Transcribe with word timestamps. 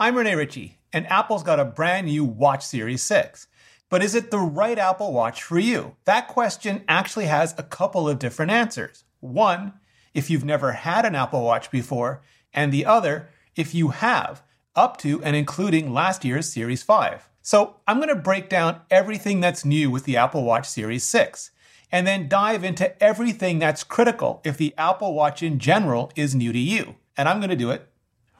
I'm 0.00 0.16
Rene 0.16 0.36
Ritchie, 0.36 0.78
and 0.92 1.08
Apple's 1.08 1.42
got 1.42 1.58
a 1.58 1.64
brand 1.64 2.06
new 2.06 2.24
Watch 2.24 2.64
Series 2.64 3.02
6. 3.02 3.48
But 3.88 4.00
is 4.00 4.14
it 4.14 4.30
the 4.30 4.38
right 4.38 4.78
Apple 4.78 5.12
Watch 5.12 5.42
for 5.42 5.58
you? 5.58 5.96
That 6.04 6.28
question 6.28 6.84
actually 6.86 7.24
has 7.24 7.52
a 7.58 7.64
couple 7.64 8.08
of 8.08 8.20
different 8.20 8.52
answers. 8.52 9.02
One, 9.18 9.72
if 10.14 10.30
you've 10.30 10.44
never 10.44 10.70
had 10.70 11.04
an 11.04 11.16
Apple 11.16 11.42
Watch 11.42 11.72
before, 11.72 12.22
and 12.54 12.72
the 12.72 12.86
other, 12.86 13.28
if 13.56 13.74
you 13.74 13.88
have, 13.88 14.44
up 14.76 14.98
to 14.98 15.20
and 15.24 15.34
including 15.34 15.92
last 15.92 16.24
year's 16.24 16.52
Series 16.52 16.84
5. 16.84 17.28
So 17.42 17.74
I'm 17.88 17.96
going 17.96 18.08
to 18.08 18.14
break 18.14 18.48
down 18.48 18.82
everything 18.92 19.40
that's 19.40 19.64
new 19.64 19.90
with 19.90 20.04
the 20.04 20.16
Apple 20.16 20.44
Watch 20.44 20.68
Series 20.68 21.02
6 21.02 21.50
and 21.90 22.06
then 22.06 22.28
dive 22.28 22.62
into 22.62 23.02
everything 23.02 23.58
that's 23.58 23.82
critical 23.82 24.42
if 24.44 24.58
the 24.58 24.74
Apple 24.78 25.14
Watch 25.14 25.42
in 25.42 25.58
general 25.58 26.12
is 26.14 26.36
new 26.36 26.52
to 26.52 26.58
you. 26.60 26.94
And 27.16 27.28
I'm 27.28 27.40
going 27.40 27.50
to 27.50 27.56
do 27.56 27.72
it 27.72 27.88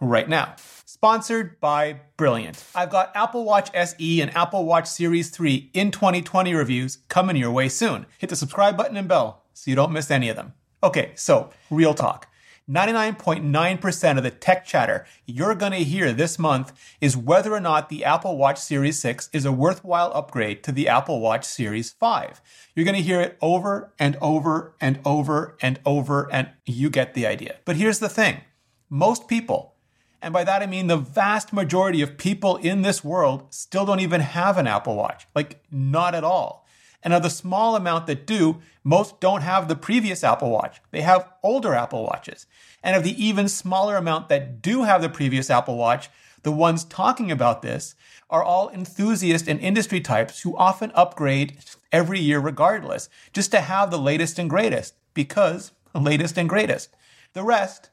right 0.01 0.29
now. 0.29 0.55
Sponsored 0.99 1.61
by 1.61 2.01
Brilliant. 2.17 2.65
I've 2.75 2.91
got 2.91 3.15
Apple 3.15 3.45
Watch 3.45 3.71
SE 3.73 4.21
and 4.21 4.37
Apple 4.37 4.65
Watch 4.65 4.89
Series 4.89 5.31
3 5.31 5.71
in 5.73 5.93
2020 5.93 6.53
reviews 6.53 6.99
coming 7.09 7.37
your 7.37 7.53
way 7.53 7.69
soon. 7.69 8.05
Hit 8.19 8.31
the 8.31 8.35
subscribe 8.35 8.77
button 8.77 8.97
and 8.97 9.07
bell 9.07 9.45
so 9.53 9.71
you 9.71 9.77
don't 9.77 9.93
miss 9.93 10.11
any 10.11 10.29
of 10.29 10.35
them. 10.35 10.55
Okay, 10.83 11.13
so 11.15 11.51
real 11.71 11.95
talk. 11.95 12.27
99.9% 12.69 14.17
of 14.17 14.25
the 14.25 14.33
tech 14.33 14.67
chatter 14.67 15.07
you're 15.25 15.55
going 15.55 15.71
to 15.71 15.85
hear 15.85 16.13
this 16.13 16.37
month 16.37 16.73
is 17.01 17.17
whether 17.17 17.55
or 17.55 17.61
not 17.61 17.91
the 17.91 18.05
Apple 18.05 18.37
Watch 18.37 18.59
Series 18.59 18.99
6 18.99 19.31
is 19.33 19.45
a 19.45 19.53
worthwhile 19.53 20.11
upgrade 20.13 20.65
to 20.65 20.73
the 20.73 20.89
Apple 20.89 21.21
Watch 21.21 21.45
Series 21.45 21.93
5. 21.93 22.43
You're 22.75 22.85
going 22.85 22.97
to 22.97 23.03
hear 23.03 23.21
it 23.21 23.39
over 23.41 23.93
and 24.01 24.17
over 24.21 24.75
and 24.81 24.99
over 25.05 25.57
and 25.63 25.79
over, 25.87 26.29
and 26.33 26.49
you 26.67 26.91
get 26.91 27.15
the 27.15 27.25
idea. 27.25 27.59
But 27.65 27.77
here's 27.77 28.01
the 28.01 28.09
thing 28.09 28.41
most 28.91 29.29
people, 29.29 29.77
and 30.21 30.33
by 30.33 30.45
that 30.45 30.63
I 30.63 30.67
mean 30.67 30.87
the 30.87 30.97
vast 30.97 31.53
majority 31.53 32.03
of 32.03 32.19
people 32.19 32.57
in 32.57 32.83
this 32.83 33.05
world, 33.05 33.47
still 33.55 33.87
don't 33.87 34.01
even 34.01 34.21
have 34.21 34.59
an 34.59 34.67
Apple 34.67 34.97
Watch. 34.97 35.27
Like, 35.35 35.63
not 35.71 36.15
at 36.15 36.25
all. 36.25 36.67
And 37.03 37.15
of 37.15 37.23
the 37.23 37.31
small 37.31 37.77
amount 37.77 38.07
that 38.09 38.27
do, 38.27 38.61
most 38.83 39.21
don't 39.21 39.43
have 39.43 39.69
the 39.69 39.77
previous 39.77 40.25
Apple 40.25 40.51
Watch. 40.51 40.81
They 40.91 41.03
have 41.03 41.31
older 41.43 41.75
Apple 41.75 42.05
Watches. 42.05 42.47
And 42.83 42.97
of 42.97 43.05
the 43.05 43.25
even 43.25 43.49
smaller 43.49 43.97
amount 43.97 44.29
that 44.29 44.61
do 44.61 44.83
have 44.83 45.03
the 45.03 45.09
previous 45.09 45.51
Apple 45.51 45.77
Watch, 45.77 46.11
the 46.43 46.53
ones 46.53 46.85
talking 46.85 47.31
about 47.31 47.63
this 47.63 47.95
are 48.31 48.43
all 48.43 48.71
enthusiast 48.71 49.49
and 49.49 49.61
industry 49.61 50.01
types 50.01 50.41
who 50.41 50.57
often 50.57 50.93
upgrade 50.95 51.59
every 51.93 52.21
year 52.21 52.41
regardless, 52.41 53.09
just 53.33 53.51
to 53.53 53.61
have 53.61 53.91
the 53.91 53.99
latest 53.99 54.39
and 54.39 54.51
greatest, 54.51 54.95
because 55.15 55.73
latest 55.95 56.37
and 56.37 56.49
greatest. 56.49 56.91
The 57.33 57.43
rest, 57.43 57.91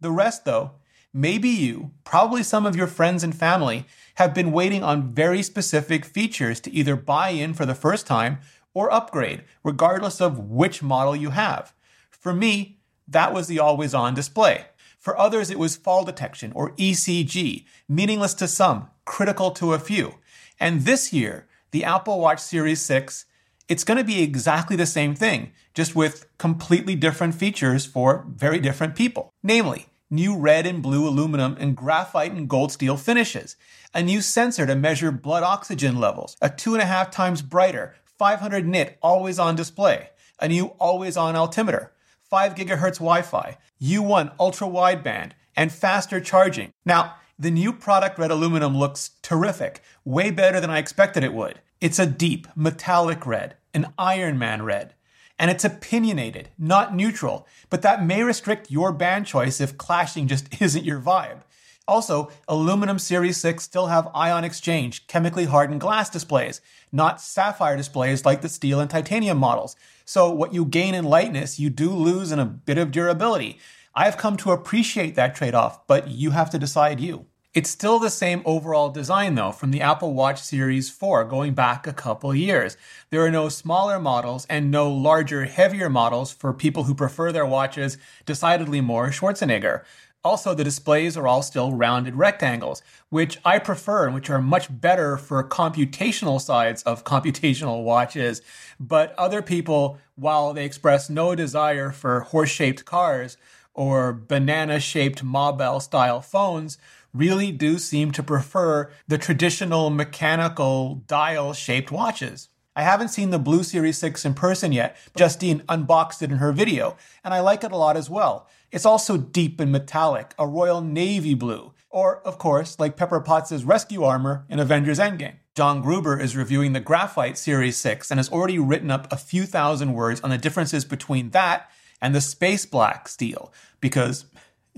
the 0.00 0.10
rest 0.10 0.44
though, 0.44 0.72
maybe 1.18 1.48
you, 1.48 1.90
probably 2.04 2.44
some 2.44 2.64
of 2.64 2.76
your 2.76 2.86
friends 2.86 3.24
and 3.24 3.34
family, 3.34 3.84
have 4.14 4.32
been 4.32 4.52
waiting 4.52 4.84
on 4.84 5.12
very 5.12 5.42
specific 5.42 6.04
features 6.04 6.60
to 6.60 6.72
either 6.72 6.94
buy 6.94 7.30
in 7.30 7.54
for 7.54 7.66
the 7.66 7.74
first 7.74 8.06
time 8.06 8.38
or 8.72 8.92
upgrade, 8.92 9.42
regardless 9.64 10.20
of 10.20 10.38
which 10.38 10.82
model 10.82 11.16
you 11.16 11.30
have. 11.30 11.74
For 12.10 12.32
me, 12.32 12.78
that 13.08 13.34
was 13.34 13.48
the 13.48 13.58
always 13.58 13.94
on 13.94 14.14
display. 14.14 14.66
For 14.98 15.18
others, 15.18 15.50
it 15.50 15.58
was 15.58 15.76
fall 15.76 16.04
detection 16.04 16.52
or 16.54 16.70
ECG, 16.76 17.64
meaningless 17.88 18.34
to 18.34 18.46
some, 18.46 18.88
critical 19.04 19.50
to 19.52 19.72
a 19.72 19.78
few. 19.78 20.16
And 20.60 20.82
this 20.82 21.12
year, 21.12 21.48
the 21.72 21.84
Apple 21.84 22.20
Watch 22.20 22.40
Series 22.40 22.80
6, 22.82 23.24
it's 23.68 23.84
going 23.84 23.98
to 23.98 24.04
be 24.04 24.22
exactly 24.22 24.76
the 24.76 24.86
same 24.86 25.14
thing, 25.14 25.52
just 25.74 25.96
with 25.96 26.26
completely 26.38 26.94
different 26.94 27.34
features 27.34 27.86
for 27.86 28.24
very 28.28 28.60
different 28.60 28.94
people. 28.94 29.30
Namely, 29.42 29.86
new 30.10 30.36
red 30.36 30.66
and 30.66 30.82
blue 30.82 31.06
aluminum 31.06 31.56
and 31.58 31.76
graphite 31.76 32.32
and 32.32 32.48
gold 32.48 32.72
steel 32.72 32.96
finishes, 32.96 33.56
a 33.94 34.02
new 34.02 34.20
sensor 34.20 34.66
to 34.66 34.74
measure 34.74 35.10
blood 35.10 35.42
oxygen 35.42 35.98
levels, 35.98 36.36
a 36.40 36.48
two 36.48 36.74
and 36.74 36.82
a 36.82 36.86
half 36.86 37.10
times 37.10 37.42
brighter 37.42 37.94
500 38.18 38.66
nit 38.66 38.98
always 39.00 39.38
on 39.38 39.54
display, 39.54 40.10
a 40.40 40.48
new 40.48 40.66
always 40.80 41.16
on 41.16 41.36
altimeter, 41.36 41.92
5 42.28 42.54
gigahertz 42.54 42.98
Wi-Fi, 42.98 43.56
U1 43.80 44.32
ultra 44.40 44.66
wideband, 44.66 45.32
and 45.56 45.72
faster 45.72 46.20
charging. 46.20 46.72
Now, 46.84 47.14
the 47.38 47.50
new 47.50 47.72
product 47.72 48.18
red 48.18 48.32
aluminum 48.32 48.76
looks 48.76 49.12
terrific, 49.22 49.82
way 50.04 50.30
better 50.30 50.60
than 50.60 50.70
I 50.70 50.78
expected 50.78 51.22
it 51.22 51.32
would. 51.32 51.60
It's 51.80 52.00
a 52.00 52.06
deep, 52.06 52.48
metallic 52.56 53.24
red, 53.24 53.54
an 53.72 53.92
Iron 53.96 54.38
Man 54.38 54.62
red 54.62 54.94
and 55.38 55.50
it's 55.50 55.64
opinionated, 55.64 56.48
not 56.58 56.94
neutral, 56.94 57.46
but 57.70 57.82
that 57.82 58.04
may 58.04 58.22
restrict 58.22 58.70
your 58.70 58.92
band 58.92 59.26
choice 59.26 59.60
if 59.60 59.78
clashing 59.78 60.26
just 60.26 60.60
isn't 60.62 60.84
your 60.84 61.00
vibe. 61.00 61.42
Also, 61.86 62.30
aluminum 62.46 62.98
Series 62.98 63.38
6 63.38 63.64
still 63.64 63.86
have 63.86 64.10
ion 64.14 64.44
exchange, 64.44 65.06
chemically 65.06 65.46
hardened 65.46 65.80
glass 65.80 66.10
displays, 66.10 66.60
not 66.92 67.20
sapphire 67.20 67.78
displays 67.78 68.26
like 68.26 68.42
the 68.42 68.48
steel 68.48 68.78
and 68.78 68.90
titanium 68.90 69.38
models. 69.38 69.74
So, 70.04 70.30
what 70.30 70.52
you 70.52 70.66
gain 70.66 70.94
in 70.94 71.04
lightness, 71.04 71.58
you 71.58 71.70
do 71.70 71.90
lose 71.90 72.30
in 72.30 72.38
a 72.38 72.44
bit 72.44 72.76
of 72.76 72.90
durability. 72.90 73.58
I've 73.94 74.18
come 74.18 74.36
to 74.38 74.52
appreciate 74.52 75.14
that 75.14 75.34
trade 75.34 75.54
off, 75.54 75.86
but 75.86 76.08
you 76.08 76.30
have 76.30 76.50
to 76.50 76.58
decide 76.58 77.00
you. 77.00 77.24
It's 77.54 77.70
still 77.70 77.98
the 77.98 78.10
same 78.10 78.42
overall 78.44 78.90
design 78.90 79.34
though 79.34 79.52
from 79.52 79.70
the 79.70 79.80
Apple 79.80 80.12
Watch 80.12 80.42
Series 80.42 80.90
4 80.90 81.24
going 81.24 81.54
back 81.54 81.86
a 81.86 81.94
couple 81.94 82.34
years. 82.34 82.76
There 83.08 83.24
are 83.24 83.30
no 83.30 83.48
smaller 83.48 83.98
models 83.98 84.46
and 84.50 84.70
no 84.70 84.92
larger, 84.92 85.46
heavier 85.46 85.88
models 85.88 86.30
for 86.30 86.52
people 86.52 86.84
who 86.84 86.94
prefer 86.94 87.32
their 87.32 87.46
watches 87.46 87.96
decidedly 88.26 88.82
more 88.82 89.08
Schwarzenegger. 89.08 89.82
Also, 90.22 90.52
the 90.52 90.62
displays 90.62 91.16
are 91.16 91.26
all 91.26 91.40
still 91.40 91.72
rounded 91.72 92.16
rectangles, 92.16 92.82
which 93.08 93.38
I 93.46 93.58
prefer 93.58 94.04
and 94.04 94.14
which 94.14 94.28
are 94.28 94.42
much 94.42 94.68
better 94.68 95.16
for 95.16 95.42
computational 95.42 96.38
sides 96.38 96.82
of 96.82 97.04
computational 97.04 97.82
watches. 97.82 98.42
But 98.78 99.14
other 99.16 99.40
people, 99.40 99.96
while 100.16 100.52
they 100.52 100.66
express 100.66 101.08
no 101.08 101.34
desire 101.34 101.92
for 101.92 102.20
horse 102.20 102.50
shaped 102.50 102.84
cars 102.84 103.38
or 103.72 104.12
banana 104.12 104.80
shaped 104.80 105.22
Mobile 105.22 105.78
style 105.78 106.20
phones, 106.20 106.76
really 107.12 107.52
do 107.52 107.78
seem 107.78 108.12
to 108.12 108.22
prefer 108.22 108.90
the 109.06 109.18
traditional 109.18 109.90
mechanical 109.90 111.02
dial 111.06 111.52
shaped 111.52 111.90
watches. 111.90 112.48
I 112.76 112.82
haven't 112.82 113.08
seen 113.08 113.30
the 113.30 113.40
Blue 113.40 113.64
Series 113.64 113.98
6 113.98 114.24
in 114.24 114.34
person 114.34 114.70
yet. 114.70 114.96
Justine 115.16 115.64
unboxed 115.68 116.22
it 116.22 116.30
in 116.30 116.38
her 116.38 116.52
video, 116.52 116.96
and 117.24 117.34
I 117.34 117.40
like 117.40 117.64
it 117.64 117.72
a 117.72 117.76
lot 117.76 117.96
as 117.96 118.08
well. 118.08 118.48
It's 118.70 118.86
also 118.86 119.16
deep 119.16 119.58
and 119.58 119.72
metallic, 119.72 120.32
a 120.38 120.46
royal 120.46 120.80
navy 120.80 121.34
blue, 121.34 121.72
or, 121.90 122.18
of 122.18 122.38
course, 122.38 122.78
like 122.78 122.96
Pepper 122.96 123.18
Potts' 123.20 123.64
rescue 123.64 124.04
armor 124.04 124.44
in 124.48 124.60
Avengers 124.60 125.00
Endgame. 125.00 125.38
John 125.56 125.82
Gruber 125.82 126.20
is 126.20 126.36
reviewing 126.36 126.72
the 126.72 126.78
Graphite 126.78 127.36
Series 127.36 127.76
6 127.78 128.12
and 128.12 128.18
has 128.18 128.30
already 128.30 128.60
written 128.60 128.92
up 128.92 129.12
a 129.12 129.16
few 129.16 129.44
thousand 129.44 129.94
words 129.94 130.20
on 130.20 130.30
the 130.30 130.38
differences 130.38 130.84
between 130.84 131.30
that 131.30 131.68
and 132.00 132.14
the 132.14 132.20
space 132.20 132.64
black 132.64 133.08
steel, 133.08 133.52
because 133.80 134.26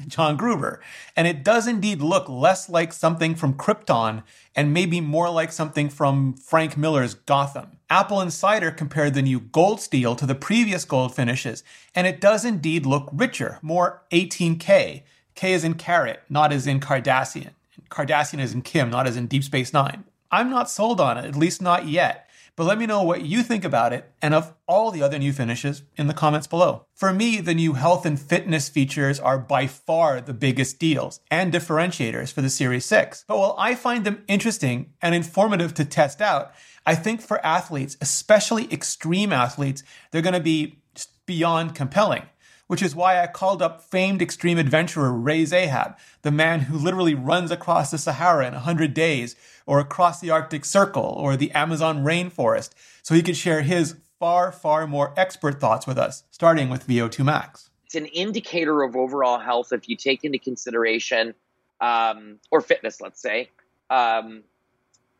John 0.08 0.36
Gruber. 0.36 0.80
And 1.16 1.26
it 1.26 1.44
does 1.44 1.66
indeed 1.66 2.00
look 2.00 2.28
less 2.28 2.68
like 2.68 2.92
something 2.92 3.34
from 3.34 3.54
Krypton 3.54 4.22
and 4.54 4.74
maybe 4.74 5.00
more 5.00 5.30
like 5.30 5.52
something 5.52 5.88
from 5.88 6.34
Frank 6.34 6.76
Miller's 6.76 7.14
Gotham. 7.14 7.78
Apple 7.88 8.20
Insider 8.20 8.70
compared 8.70 9.14
the 9.14 9.22
new 9.22 9.40
gold 9.40 9.80
steel 9.80 10.14
to 10.16 10.26
the 10.26 10.34
previous 10.34 10.84
gold 10.84 11.14
finishes, 11.14 11.64
and 11.94 12.06
it 12.06 12.20
does 12.20 12.44
indeed 12.44 12.86
look 12.86 13.08
richer, 13.12 13.58
more 13.62 14.02
18K. 14.12 15.02
K 15.34 15.52
is 15.52 15.64
in 15.64 15.74
carat, 15.74 16.22
not 16.28 16.52
as 16.52 16.66
in 16.66 16.80
Kardashian. 16.80 17.50
Kardashian 17.90 18.40
is 18.40 18.52
in 18.52 18.62
Kim, 18.62 18.90
not 18.90 19.06
as 19.06 19.16
in 19.16 19.26
Deep 19.26 19.44
Space 19.44 19.72
Nine. 19.72 20.04
I'm 20.30 20.50
not 20.50 20.70
sold 20.70 21.00
on 21.00 21.18
it, 21.18 21.24
at 21.24 21.34
least 21.36 21.60
not 21.60 21.88
yet. 21.88 22.29
But 22.56 22.64
let 22.64 22.78
me 22.78 22.86
know 22.86 23.02
what 23.02 23.24
you 23.24 23.42
think 23.42 23.64
about 23.64 23.92
it 23.92 24.12
and 24.20 24.34
of 24.34 24.54
all 24.66 24.90
the 24.90 25.02
other 25.02 25.18
new 25.18 25.32
finishes 25.32 25.82
in 25.96 26.06
the 26.06 26.14
comments 26.14 26.46
below. 26.46 26.86
For 26.94 27.12
me, 27.12 27.40
the 27.40 27.54
new 27.54 27.74
health 27.74 28.04
and 28.04 28.20
fitness 28.20 28.68
features 28.68 29.18
are 29.18 29.38
by 29.38 29.66
far 29.66 30.20
the 30.20 30.34
biggest 30.34 30.78
deals 30.78 31.20
and 31.30 31.52
differentiators 31.52 32.32
for 32.32 32.42
the 32.42 32.50
Series 32.50 32.84
6. 32.84 33.24
But 33.26 33.38
while 33.38 33.54
I 33.58 33.74
find 33.74 34.04
them 34.04 34.24
interesting 34.28 34.92
and 35.00 35.14
informative 35.14 35.74
to 35.74 35.84
test 35.84 36.20
out, 36.20 36.52
I 36.84 36.94
think 36.94 37.20
for 37.20 37.44
athletes, 37.44 37.96
especially 38.00 38.72
extreme 38.72 39.32
athletes, 39.32 39.82
they're 40.10 40.22
going 40.22 40.34
to 40.34 40.40
be 40.40 40.78
beyond 41.26 41.74
compelling 41.74 42.24
which 42.70 42.82
is 42.82 42.94
why 42.94 43.20
I 43.20 43.26
called 43.26 43.62
up 43.62 43.82
famed 43.82 44.22
extreme 44.22 44.56
adventurer 44.56 45.12
Ray 45.12 45.42
Zahab, 45.42 45.96
the 46.22 46.30
man 46.30 46.60
who 46.60 46.78
literally 46.78 47.16
runs 47.16 47.50
across 47.50 47.90
the 47.90 47.98
Sahara 47.98 48.46
in 48.46 48.52
100 48.52 48.94
days, 48.94 49.34
or 49.70 49.78
across 49.78 50.18
the 50.18 50.30
Arctic 50.30 50.64
Circle, 50.64 51.14
or 51.16 51.36
the 51.36 51.52
Amazon 51.52 52.02
rainforest, 52.02 52.70
so 53.04 53.14
he 53.14 53.22
could 53.22 53.36
share 53.36 53.62
his 53.62 53.94
far, 54.18 54.50
far 54.50 54.84
more 54.84 55.14
expert 55.16 55.60
thoughts 55.60 55.86
with 55.86 55.96
us, 55.96 56.24
starting 56.32 56.68
with 56.68 56.88
VO2 56.88 57.24
Max. 57.24 57.70
It's 57.86 57.94
an 57.94 58.06
indicator 58.06 58.82
of 58.82 58.96
overall 58.96 59.38
health 59.38 59.72
if 59.72 59.88
you 59.88 59.94
take 59.94 60.24
into 60.24 60.40
consideration, 60.40 61.34
um, 61.80 62.40
or 62.50 62.60
fitness, 62.60 63.00
let's 63.00 63.22
say, 63.22 63.48
um, 63.90 64.42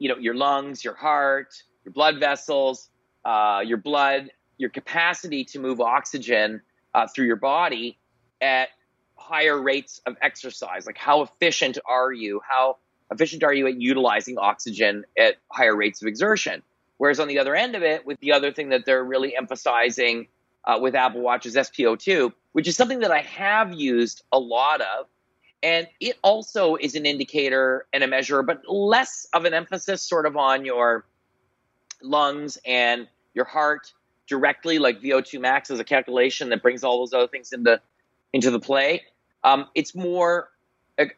you 0.00 0.08
know, 0.08 0.16
your 0.16 0.34
lungs, 0.34 0.82
your 0.82 0.94
heart, 0.94 1.62
your 1.84 1.92
blood 1.92 2.18
vessels, 2.18 2.90
uh, 3.24 3.62
your 3.64 3.78
blood, 3.78 4.32
your 4.58 4.70
capacity 4.70 5.44
to 5.44 5.60
move 5.60 5.80
oxygen 5.80 6.60
uh, 6.94 7.06
through 7.06 7.26
your 7.26 7.36
body 7.36 7.98
at 8.40 8.70
higher 9.14 9.62
rates 9.62 10.00
of 10.06 10.16
exercise. 10.20 10.86
Like, 10.86 10.98
how 10.98 11.22
efficient 11.22 11.78
are 11.86 12.12
you? 12.12 12.40
How 12.44 12.78
efficient 13.10 13.42
are 13.42 13.52
you 13.52 13.66
at 13.66 13.80
utilizing 13.80 14.38
oxygen 14.38 15.04
at 15.18 15.36
higher 15.50 15.74
rates 15.74 16.00
of 16.02 16.08
exertion? 16.08 16.62
Whereas 16.98 17.18
on 17.18 17.28
the 17.28 17.38
other 17.38 17.54
end 17.54 17.74
of 17.74 17.82
it, 17.82 18.04
with 18.04 18.20
the 18.20 18.32
other 18.32 18.52
thing 18.52 18.68
that 18.70 18.84
they're 18.84 19.04
really 19.04 19.36
emphasizing 19.36 20.28
uh, 20.64 20.78
with 20.80 20.94
Apple 20.94 21.22
Watch 21.22 21.46
is 21.46 21.56
SpO2, 21.56 22.32
which 22.52 22.68
is 22.68 22.76
something 22.76 23.00
that 23.00 23.10
I 23.10 23.22
have 23.22 23.72
used 23.72 24.22
a 24.32 24.38
lot 24.38 24.80
of. 24.80 25.06
And 25.62 25.86
it 25.98 26.18
also 26.22 26.76
is 26.76 26.94
an 26.94 27.06
indicator 27.06 27.86
and 27.92 28.02
a 28.02 28.06
measure, 28.06 28.42
but 28.42 28.62
less 28.68 29.26
of 29.32 29.44
an 29.44 29.54
emphasis 29.54 30.02
sort 30.02 30.26
of 30.26 30.36
on 30.36 30.64
your 30.64 31.06
lungs 32.02 32.58
and 32.66 33.08
your 33.34 33.44
heart 33.44 33.92
directly, 34.26 34.78
like 34.78 35.00
VO2 35.00 35.40
max 35.40 35.70
is 35.70 35.80
a 35.80 35.84
calculation 35.84 36.50
that 36.50 36.62
brings 36.62 36.84
all 36.84 36.98
those 36.98 37.12
other 37.12 37.28
things 37.28 37.52
into 37.52 37.80
into 38.32 38.50
the 38.50 38.60
play. 38.60 39.02
Um, 39.42 39.66
it's 39.74 39.94
more 39.94 40.49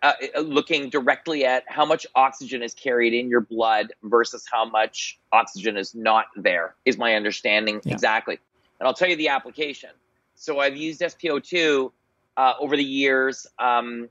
uh, 0.02 0.12
uh, 0.36 0.40
looking 0.40 0.90
directly 0.90 1.44
at 1.44 1.64
how 1.66 1.84
much 1.84 2.06
oxygen 2.14 2.62
is 2.62 2.74
carried 2.74 3.14
in 3.14 3.28
your 3.28 3.40
blood 3.40 3.92
versus 4.02 4.44
how 4.50 4.64
much 4.64 5.18
oxygen 5.32 5.76
is 5.76 5.94
not 5.94 6.26
there, 6.36 6.74
is 6.84 6.98
my 6.98 7.14
understanding 7.14 7.80
yeah. 7.84 7.92
exactly. 7.92 8.38
And 8.78 8.86
I'll 8.86 8.94
tell 8.94 9.08
you 9.08 9.16
the 9.16 9.28
application. 9.28 9.90
So 10.34 10.58
I've 10.58 10.76
used 10.76 11.00
SpO2 11.00 11.92
uh, 12.36 12.54
over 12.58 12.76
the 12.76 12.84
years 12.84 13.46
um, 13.58 14.08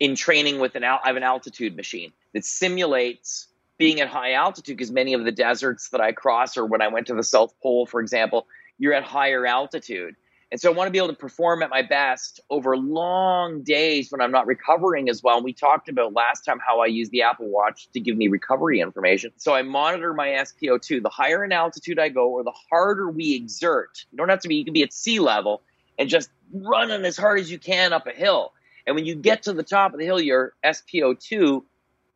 in 0.00 0.14
training 0.14 0.60
with 0.60 0.74
an, 0.74 0.84
al- 0.84 1.00
I 1.04 1.08
have 1.08 1.16
an 1.16 1.22
altitude 1.22 1.76
machine 1.76 2.12
that 2.32 2.44
simulates 2.44 3.48
being 3.76 4.00
at 4.00 4.08
high 4.08 4.34
altitude 4.34 4.76
because 4.76 4.90
many 4.90 5.14
of 5.14 5.24
the 5.24 5.32
deserts 5.32 5.90
that 5.90 6.00
I 6.00 6.12
cross 6.12 6.56
or 6.56 6.64
when 6.64 6.80
I 6.80 6.88
went 6.88 7.08
to 7.08 7.14
the 7.14 7.22
South 7.22 7.54
Pole, 7.60 7.86
for 7.86 8.00
example, 8.00 8.46
you're 8.78 8.94
at 8.94 9.04
higher 9.04 9.46
altitude. 9.46 10.16
And 10.54 10.60
so 10.60 10.70
I 10.70 10.72
want 10.72 10.86
to 10.86 10.92
be 10.92 10.98
able 10.98 11.08
to 11.08 11.14
perform 11.14 11.64
at 11.64 11.70
my 11.70 11.82
best 11.82 12.38
over 12.48 12.76
long 12.76 13.64
days 13.64 14.12
when 14.12 14.20
I'm 14.20 14.30
not 14.30 14.46
recovering 14.46 15.08
as 15.08 15.20
well. 15.20 15.34
And 15.34 15.44
we 15.44 15.52
talked 15.52 15.88
about 15.88 16.12
last 16.12 16.42
time 16.42 16.60
how 16.64 16.78
I 16.78 16.86
use 16.86 17.08
the 17.08 17.22
Apple 17.22 17.48
Watch 17.48 17.88
to 17.92 17.98
give 17.98 18.16
me 18.16 18.28
recovery 18.28 18.78
information. 18.78 19.32
So 19.36 19.52
I 19.52 19.62
monitor 19.62 20.14
my 20.14 20.28
SpO2. 20.28 21.02
The 21.02 21.08
higher 21.08 21.42
in 21.42 21.50
altitude 21.50 21.98
I 21.98 22.08
go, 22.08 22.28
or 22.28 22.44
the 22.44 22.54
harder 22.70 23.10
we 23.10 23.34
exert, 23.34 24.06
you 24.12 24.16
don't 24.16 24.28
have 24.28 24.38
to 24.42 24.48
be, 24.48 24.54
you 24.54 24.64
can 24.64 24.72
be 24.72 24.84
at 24.84 24.92
sea 24.92 25.18
level 25.18 25.62
and 25.98 26.08
just 26.08 26.30
running 26.52 27.04
as 27.04 27.16
hard 27.16 27.40
as 27.40 27.50
you 27.50 27.58
can 27.58 27.92
up 27.92 28.06
a 28.06 28.12
hill. 28.12 28.52
And 28.86 28.94
when 28.94 29.06
you 29.06 29.16
get 29.16 29.42
to 29.42 29.54
the 29.54 29.64
top 29.64 29.92
of 29.92 29.98
the 29.98 30.06
hill, 30.06 30.20
your 30.20 30.52
SpO2, 30.64 31.64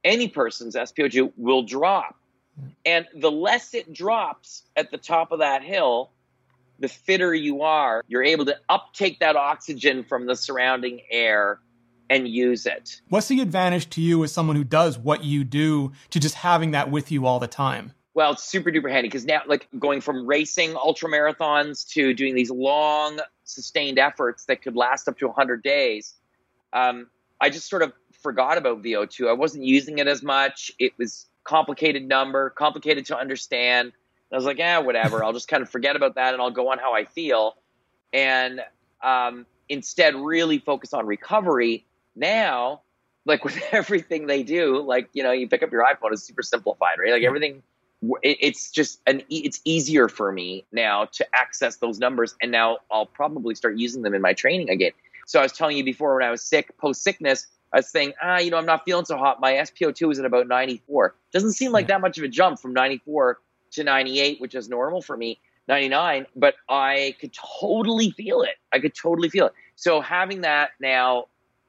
any 0.05 0.29
person's 0.29 0.77
SpO2 0.77 1.33
will 1.37 1.65
drop. 1.65 2.15
And 2.87 3.05
the 3.17 3.33
less 3.33 3.75
it 3.75 3.93
drops 3.93 4.63
at 4.77 4.93
the 4.93 4.99
top 4.99 5.33
of 5.33 5.41
that 5.41 5.65
hill, 5.65 6.13
the 6.79 6.89
fitter 6.89 7.35
you 7.35 7.63
are, 7.63 8.05
you're 8.09 8.23
able 8.23 8.45
to 8.47 8.57
uptake 8.69 9.21
that 9.21 9.37
oxygen 9.37 10.05
from 10.05 10.27
the 10.27 10.37
surrounding 10.37 11.01
air 11.11 11.61
and 12.11 12.27
use 12.27 12.67
it. 12.67 13.01
What's 13.09 13.29
the 13.29 13.41
advantage 13.41 13.91
to 13.91 14.01
you 14.01 14.25
as 14.25 14.33
someone 14.33 14.57
who 14.57 14.65
does 14.65 14.99
what 14.99 15.25
you 15.25 15.45
do 15.45 15.93
to 16.11 16.21
just 16.21 16.37
having 16.37 16.71
that 16.71 16.91
with 16.91 17.13
you 17.13 17.27
all 17.27 17.39
the 17.39 17.49
time? 17.49 17.93
Well, 18.15 18.33
it's 18.33 18.45
super 18.45 18.71
duper 18.71 18.91
handy 18.91 19.09
because 19.09 19.25
now, 19.25 19.43
like 19.47 19.69
going 19.79 20.01
from 20.01 20.27
racing 20.27 20.75
ultra 20.75 21.09
marathons 21.09 21.87
to 21.91 22.15
doing 22.15 22.35
these 22.35 22.51
long, 22.51 23.21
sustained 23.45 23.99
efforts 23.99 24.47
that 24.47 24.63
could 24.63 24.75
last 24.75 25.07
up 25.09 25.19
to 25.19 25.27
100 25.27 25.63
days, 25.63 26.15
um, 26.73 27.09
I 27.41 27.51
just 27.51 27.69
sort 27.69 27.83
of 27.83 27.93
forgot 28.23 28.59
about 28.59 28.83
VO2. 28.83 29.29
I 29.29 29.35
wasn't 29.35 29.65
using 29.65 29.99
it 29.99 30.09
as 30.09 30.23
much. 30.23 30.73
It 30.79 30.93
was 30.99 31.27
complicated 31.45 32.09
number, 32.09 32.51
complicated 32.51 33.07
to 33.07 33.17
understand. 33.17 33.93
I 34.33 34.37
was 34.37 34.45
like, 34.45 34.59
yeah, 34.59 34.79
whatever. 34.79 35.25
I'll 35.25 35.33
just 35.33 35.49
kind 35.49 35.63
of 35.63 35.71
forget 35.71 35.97
about 35.97 36.17
that 36.17 36.35
and 36.35 36.43
I'll 36.43 36.51
go 36.51 36.71
on 36.71 36.79
how 36.79 36.95
I 36.95 37.05
feel. 37.05 37.57
And 38.13 38.61
um, 39.03 39.47
instead, 39.69 40.15
really 40.15 40.59
focus 40.59 40.93
on 40.93 41.07
recovery. 41.07 41.87
Now, 42.15 42.83
like 43.25 43.45
with 43.45 43.59
everything 43.73 44.27
they 44.27 44.43
do, 44.43 44.83
like, 44.83 45.09
you 45.13 45.23
know, 45.23 45.33
you 45.33 45.49
pick 45.49 45.63
up 45.63 45.73
your 45.73 45.85
iPhone, 45.85 46.13
it's 46.13 46.23
super 46.23 46.43
simplified, 46.43 46.99
right? 46.99 47.13
Like 47.13 47.23
everything, 47.23 47.63
it's 48.23 48.71
just 48.71 49.01
an, 49.07 49.23
it's 49.31 49.61
easier 49.65 50.09
for 50.09 50.31
me 50.31 50.65
now 50.73 51.07
to 51.07 51.27
access 51.35 51.77
those 51.77 51.99
numbers. 51.99 52.35
And 52.43 52.53
now 52.53 52.79
I'll 52.91 53.07
probably 53.07 53.55
start 53.55 53.77
using 53.77 54.03
them 54.03 54.15
in 54.15 54.23
my 54.23 54.35
training 54.35 54.71
again. 54.71 54.93
So 55.27 55.41
I 55.41 55.43
was 55.43 55.53
telling 55.53 55.77
you 55.77 55.85
before 55.85 56.15
when 56.15 56.25
I 56.25 56.31
was 56.31 56.43
sick, 56.43 56.77
post 56.79 57.03
sickness, 57.03 57.47
I 57.73 57.79
was 57.79 57.89
saying, 57.89 58.15
ah, 58.23 58.39
you 58.39 58.51
know, 58.51 58.57
I'm 58.57 58.67
not 58.67 58.85
feeling 58.85 59.05
so 59.05 59.19
hot. 59.19 59.41
My 59.41 59.55
SpO2 59.55 60.13
is 60.13 60.19
at 60.19 60.25
about 60.25 60.49
94. 60.49 61.15
Doesn't 61.33 61.53
seem 61.53 61.71
like 61.71 61.89
that 61.89 62.01
much 62.01 62.17
of 62.17 62.25
a 62.25 62.29
jump 62.29 62.59
from 62.59 62.73
94 62.73 63.39
to 63.73 63.85
98, 63.85 64.41
which 64.41 64.55
is 64.55 64.69
normal 64.69 65.03
for 65.03 65.17
me, 65.17 65.41
99, 65.69 66.27
but 66.35 66.55
I 66.69 67.15
could 67.21 67.33
totally 67.33 68.11
feel 68.11 68.43
it. 68.43 68.57
I 68.73 68.79
could 68.79 68.95
totally 68.95 69.29
feel 69.29 69.47
it. 69.47 69.53
So 69.77 70.01
having 70.01 70.43
that 70.43 70.71
now 70.81 71.27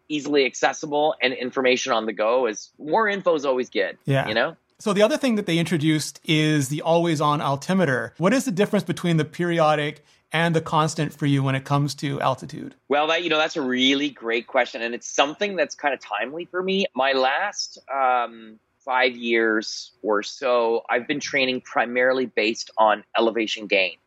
easily 0.07 0.45
accessible 0.45 1.15
and 1.21 1.33
information 1.33 1.93
on 1.93 2.05
the 2.05 2.13
go 2.13 2.47
is 2.47 2.69
more 2.79 3.07
info 3.07 3.35
is 3.35 3.45
always 3.45 3.69
good. 3.69 3.97
Yeah. 4.05 4.27
You 4.27 4.33
know? 4.33 4.55
So 4.79 4.93
the 4.93 5.01
other 5.01 5.17
thing 5.17 5.35
that 5.35 5.45
they 5.45 5.57
introduced 5.57 6.21
is 6.23 6.69
the 6.69 6.81
always 6.81 7.19
on 7.19 7.41
altimeter. 7.41 8.13
What 8.17 8.33
is 8.33 8.45
the 8.45 8.51
difference 8.51 8.85
between 8.85 9.17
the 9.17 9.25
periodic 9.25 10.05
and 10.31 10.55
the 10.55 10.61
constant 10.61 11.13
for 11.13 11.25
you 11.25 11.43
when 11.43 11.53
it 11.53 11.65
comes 11.65 11.93
to 11.95 12.21
altitude? 12.21 12.75
Well, 12.87 13.07
that 13.07 13.23
you 13.23 13.29
know 13.29 13.37
that's 13.37 13.57
a 13.57 13.61
really 13.61 14.09
great 14.09 14.47
question, 14.47 14.81
and 14.81 14.95
it's 14.95 15.07
something 15.07 15.55
that's 15.57 15.75
kind 15.75 15.93
of 15.93 15.99
timely 15.99 16.45
for 16.45 16.63
me. 16.63 16.85
My 16.95 17.11
last 17.11 17.79
um, 17.93 18.59
five 18.89 19.15
years 19.15 19.91
or 20.01 20.23
so, 20.23 20.81
I've 20.89 21.07
been 21.07 21.19
training 21.19 21.61
primarily 21.61 22.25
based 22.25 22.71
on 22.75 23.03
elevation 23.15 23.67
gain. 23.67 23.97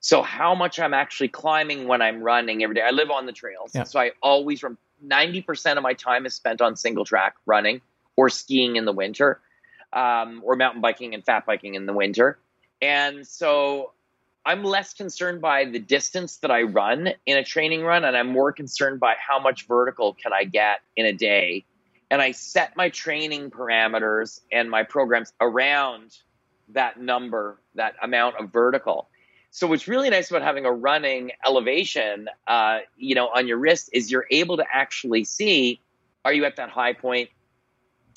So, 0.00 0.20
how 0.20 0.54
much 0.54 0.78
I'm 0.78 0.92
actually 0.92 1.28
climbing 1.28 1.88
when 1.88 2.02
I'm 2.02 2.22
running 2.22 2.62
every 2.62 2.74
day. 2.74 2.82
I 2.82 2.90
live 2.90 3.10
on 3.10 3.24
the 3.24 3.32
trails. 3.32 3.70
Yeah. 3.74 3.84
So, 3.84 3.98
I 3.98 4.10
always 4.22 4.62
run 4.62 4.76
90% 5.02 5.78
of 5.78 5.82
my 5.82 5.94
time 5.94 6.26
is 6.26 6.34
spent 6.34 6.60
on 6.60 6.76
single 6.76 7.06
track 7.06 7.36
running 7.46 7.80
or 8.14 8.28
skiing 8.28 8.76
in 8.76 8.84
the 8.84 8.92
winter, 8.92 9.40
um, 9.94 10.42
or 10.44 10.54
mountain 10.54 10.82
biking 10.82 11.14
and 11.14 11.24
fat 11.24 11.46
biking 11.46 11.74
in 11.74 11.86
the 11.86 11.94
winter. 11.94 12.38
And 12.82 13.26
so, 13.26 13.92
I'm 14.44 14.64
less 14.64 14.92
concerned 14.92 15.40
by 15.40 15.64
the 15.64 15.78
distance 15.78 16.36
that 16.38 16.50
I 16.50 16.62
run 16.62 17.08
in 17.24 17.38
a 17.38 17.44
training 17.44 17.84
run, 17.84 18.04
and 18.04 18.14
I'm 18.14 18.28
more 18.28 18.52
concerned 18.52 19.00
by 19.00 19.14
how 19.18 19.40
much 19.40 19.66
vertical 19.66 20.12
can 20.12 20.34
I 20.34 20.44
get 20.44 20.80
in 20.94 21.06
a 21.06 21.14
day 21.14 21.64
and 22.10 22.20
I 22.20 22.32
set 22.32 22.76
my 22.76 22.88
training 22.88 23.50
parameters 23.50 24.40
and 24.50 24.68
my 24.68 24.82
programs 24.82 25.32
around 25.40 26.16
that 26.70 27.00
number, 27.00 27.60
that 27.76 27.94
amount 28.02 28.36
of 28.36 28.52
vertical. 28.52 29.08
So 29.52 29.66
what's 29.66 29.88
really 29.88 30.10
nice 30.10 30.30
about 30.30 30.42
having 30.42 30.64
a 30.64 30.72
running 30.72 31.32
elevation, 31.44 32.28
uh, 32.46 32.80
you 32.96 33.14
know, 33.14 33.28
on 33.28 33.48
your 33.48 33.58
wrist 33.58 33.90
is 33.92 34.10
you're 34.10 34.26
able 34.30 34.56
to 34.58 34.64
actually 34.72 35.24
see, 35.24 35.80
are 36.24 36.32
you 36.32 36.44
at 36.44 36.56
that 36.56 36.70
high 36.70 36.92
point? 36.92 37.30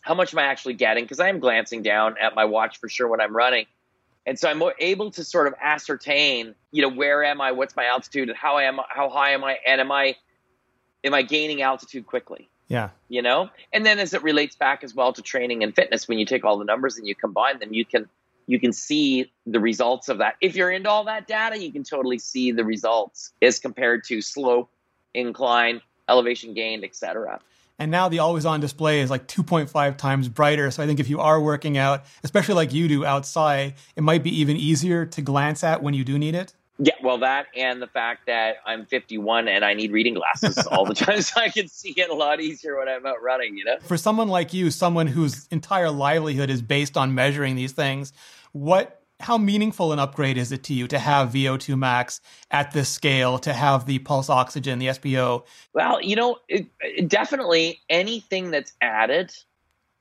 How 0.02 0.14
much 0.14 0.34
am 0.34 0.40
I 0.40 0.44
actually 0.44 0.74
getting? 0.74 1.06
Because 1.06 1.20
I 1.20 1.30
am 1.30 1.40
glancing 1.40 1.82
down 1.82 2.16
at 2.22 2.36
my 2.36 2.46
watch 2.46 2.80
for 2.80 2.90
sure 2.90 3.08
when 3.08 3.22
I'm 3.22 3.36
running. 3.36 3.66
And 4.26 4.38
so 4.40 4.50
I'm 4.50 4.62
able 4.80 5.12
to 5.12 5.24
sort 5.24 5.48
of 5.48 5.56
ascertain, 5.62 6.56
you 6.72 6.82
know, 6.82 6.90
where 6.90 7.24
am 7.24 7.42
I? 7.42 7.52
What's 7.52 7.76
my 7.76 7.86
altitude? 7.86 8.30
And 8.30 8.38
how 8.38 8.60
am 8.60 8.80
how 8.90 9.10
high 9.10 9.32
am 9.32 9.44
I? 9.44 9.58
And 9.66 9.82
am 9.82 9.92
I 9.92 10.16
am 11.04 11.14
I 11.14 11.24
gaining 11.24 11.62
altitude 11.62 12.06
quickly? 12.06 12.50
Yeah. 12.74 12.90
You 13.08 13.22
know? 13.22 13.50
And 13.72 13.86
then 13.86 14.00
as 14.00 14.16
it 14.16 14.24
relates 14.24 14.56
back 14.56 14.84
as 14.84 14.96
well 14.96 15.14
to 15.14 15.22
training 15.22 15.62
and 15.62 15.76
fitness, 15.76 16.08
when 16.08 16.18
you 16.18 16.26
take 16.26 16.44
all 16.44 16.58
the 16.58 16.66
numbers 16.66 16.98
and 16.98 17.08
you 17.08 17.14
combine 17.14 17.60
them, 17.60 17.72
you 17.72 17.86
can 17.86 18.10
you 18.48 18.60
can 18.60 18.74
see 18.74 19.32
the 19.46 19.60
results 19.60 20.10
of 20.10 20.18
that. 20.18 20.36
If 20.42 20.56
you're 20.56 20.72
into 20.72 20.90
all 20.90 21.06
that 21.06 21.28
data, 21.28 21.58
you 21.58 21.72
can 21.72 21.84
totally 21.84 22.18
see 22.18 22.52
the 22.52 22.66
results 22.66 23.32
as 23.42 23.60
compared 23.60 24.04
to 24.06 24.22
slope, 24.22 24.70
incline, 25.14 25.82
elevation 26.10 26.54
gained, 26.54 26.84
etc. 26.84 27.40
And 27.80 27.90
now 27.90 28.10
the 28.10 28.20
always 28.20 28.46
on 28.46 28.60
display 28.60 29.00
is 29.02 29.10
like 29.10 29.28
2.5 29.28 29.98
times 29.98 30.28
brighter. 30.28 30.72
So 30.72 30.84
I 30.84 30.88
think 30.88 31.00
if 31.00 31.10
you 31.10 31.20
are 31.20 31.40
working 31.40 31.78
out, 31.78 32.04
especially 32.24 32.56
like 32.56 32.74
you 32.74 32.88
do 32.88 33.06
outside, 33.06 33.76
it 33.96 34.02
might 34.02 34.24
be 34.24 34.40
even 34.42 34.58
easier 34.58 35.06
to 35.06 35.22
glance 35.22 35.64
at 35.64 35.82
when 35.82 35.94
you 35.94 36.04
do 36.04 36.18
need 36.18 36.36
it. 36.36 36.54
Yeah, 36.86 36.96
well, 37.02 37.18
that 37.20 37.48
and 37.56 37.82
the 37.82 37.88
fact 37.88 38.26
that 38.26 38.58
I'm 38.66 38.86
51 38.86 39.48
and 39.48 39.64
I 39.64 39.74
need 39.74 39.92
reading 39.92 40.16
glasses 40.16 40.58
all 40.72 40.86
the 40.86 40.94
time, 40.94 41.22
so 41.22 41.40
I 41.40 41.48
can 41.50 41.70
see 41.70 41.94
it 41.96 42.10
a 42.10 42.14
lot 42.14 42.42
easier 42.42 42.78
when 42.78 42.90
I'm 42.90 43.06
out 43.06 43.22
running. 43.22 43.58
You 43.58 43.66
know, 43.66 43.78
for 43.84 43.96
someone 43.96 44.28
like 44.28 44.54
you, 44.54 44.70
someone 44.70 45.08
whose 45.08 45.48
entire 45.48 45.90
livelihood 45.90 46.50
is 46.50 46.62
based 46.62 46.98
on 46.98 47.16
measuring 47.16 47.56
these 47.56 47.72
things, 47.72 48.12
what 48.52 49.02
how 49.22 49.38
meaningful 49.38 49.94
an 49.94 50.00
upgrade 50.00 50.38
is 50.38 50.52
it 50.52 50.64
to 50.64 50.74
you 50.74 50.88
to 50.90 51.00
have 51.00 51.30
VO2 51.30 51.78
max 51.78 52.20
at 52.52 52.72
this 52.72 52.90
scale, 52.90 53.40
to 53.40 53.54
have 53.54 53.86
the 53.86 54.00
pulse 54.00 54.30
oxygen, 54.30 54.80
the 54.80 54.88
SpO? 54.88 55.46
Well, 55.74 56.02
you 56.02 56.18
know, 56.18 56.40
it, 56.50 56.68
it 56.82 57.08
definitely 57.08 57.80
anything 57.90 58.52
that's 58.52 58.74
added 58.82 59.34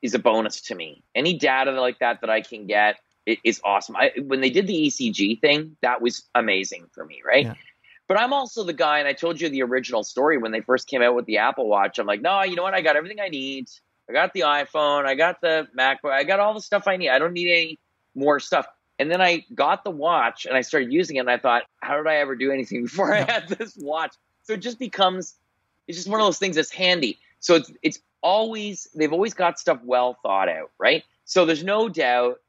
is 0.01 0.13
a 0.13 0.19
bonus 0.19 0.59
to 0.61 0.75
me. 0.75 1.01
Any 1.15 1.37
data 1.37 1.71
like 1.79 1.99
that 1.99 2.19
that 2.21 2.29
I 2.29 2.41
can 2.41 2.67
get 2.67 2.97
it 3.25 3.39
is 3.43 3.61
awesome. 3.63 3.95
I, 3.95 4.11
when 4.25 4.41
they 4.41 4.49
did 4.49 4.67
the 4.67 4.87
ECG 4.87 5.39
thing, 5.39 5.77
that 5.81 6.01
was 6.01 6.23
amazing 6.35 6.87
for 6.91 7.05
me, 7.05 7.21
right? 7.25 7.45
Yeah. 7.45 7.53
But 8.07 8.19
I'm 8.19 8.33
also 8.33 8.63
the 8.63 8.73
guy, 8.73 8.99
and 8.99 9.07
I 9.07 9.13
told 9.13 9.39
you 9.39 9.49
the 9.49 9.63
original 9.63 10.03
story 10.03 10.37
when 10.37 10.51
they 10.51 10.61
first 10.61 10.87
came 10.87 11.01
out 11.01 11.15
with 11.15 11.25
the 11.25 11.37
Apple 11.37 11.67
Watch. 11.67 11.99
I'm 11.99 12.05
like, 12.05 12.21
no, 12.21 12.43
you 12.43 12.55
know 12.55 12.63
what? 12.63 12.73
I 12.73 12.81
got 12.81 12.95
everything 12.95 13.21
I 13.21 13.29
need. 13.29 13.69
I 14.09 14.13
got 14.13 14.33
the 14.33 14.41
iPhone. 14.41 15.05
I 15.05 15.15
got 15.15 15.39
the 15.39 15.67
MacBook. 15.77 16.11
I 16.11 16.23
got 16.23 16.39
all 16.39 16.53
the 16.53 16.61
stuff 16.61 16.87
I 16.87 16.97
need. 16.97 17.09
I 17.09 17.19
don't 17.19 17.31
need 17.31 17.49
any 17.49 17.79
more 18.13 18.39
stuff. 18.39 18.67
And 18.99 19.09
then 19.09 19.21
I 19.21 19.45
got 19.55 19.83
the 19.83 19.91
watch 19.91 20.45
and 20.45 20.55
I 20.55 20.61
started 20.61 20.91
using 20.91 21.15
it, 21.15 21.19
and 21.21 21.31
I 21.31 21.37
thought, 21.37 21.63
how 21.81 21.95
did 21.95 22.07
I 22.07 22.15
ever 22.15 22.35
do 22.35 22.51
anything 22.51 22.83
before 22.83 23.13
I 23.13 23.21
had 23.21 23.47
this 23.47 23.77
watch? 23.77 24.15
So 24.43 24.53
it 24.53 24.59
just 24.59 24.79
becomes, 24.79 25.35
it's 25.87 25.97
just 25.97 26.09
one 26.09 26.19
of 26.19 26.27
those 26.27 26.39
things 26.39 26.57
that's 26.57 26.71
handy. 26.71 27.19
So 27.39 27.55
it's 27.55 27.71
it's 27.81 27.99
always 28.21 28.87
they've 28.95 29.11
always 29.11 29.33
got 29.33 29.59
stuff 29.59 29.79
well 29.83 30.17
thought 30.23 30.49
out, 30.49 30.71
right? 30.79 31.03
So 31.25 31.45
there's 31.45 31.63
no 31.63 31.89
doubt 31.89 32.39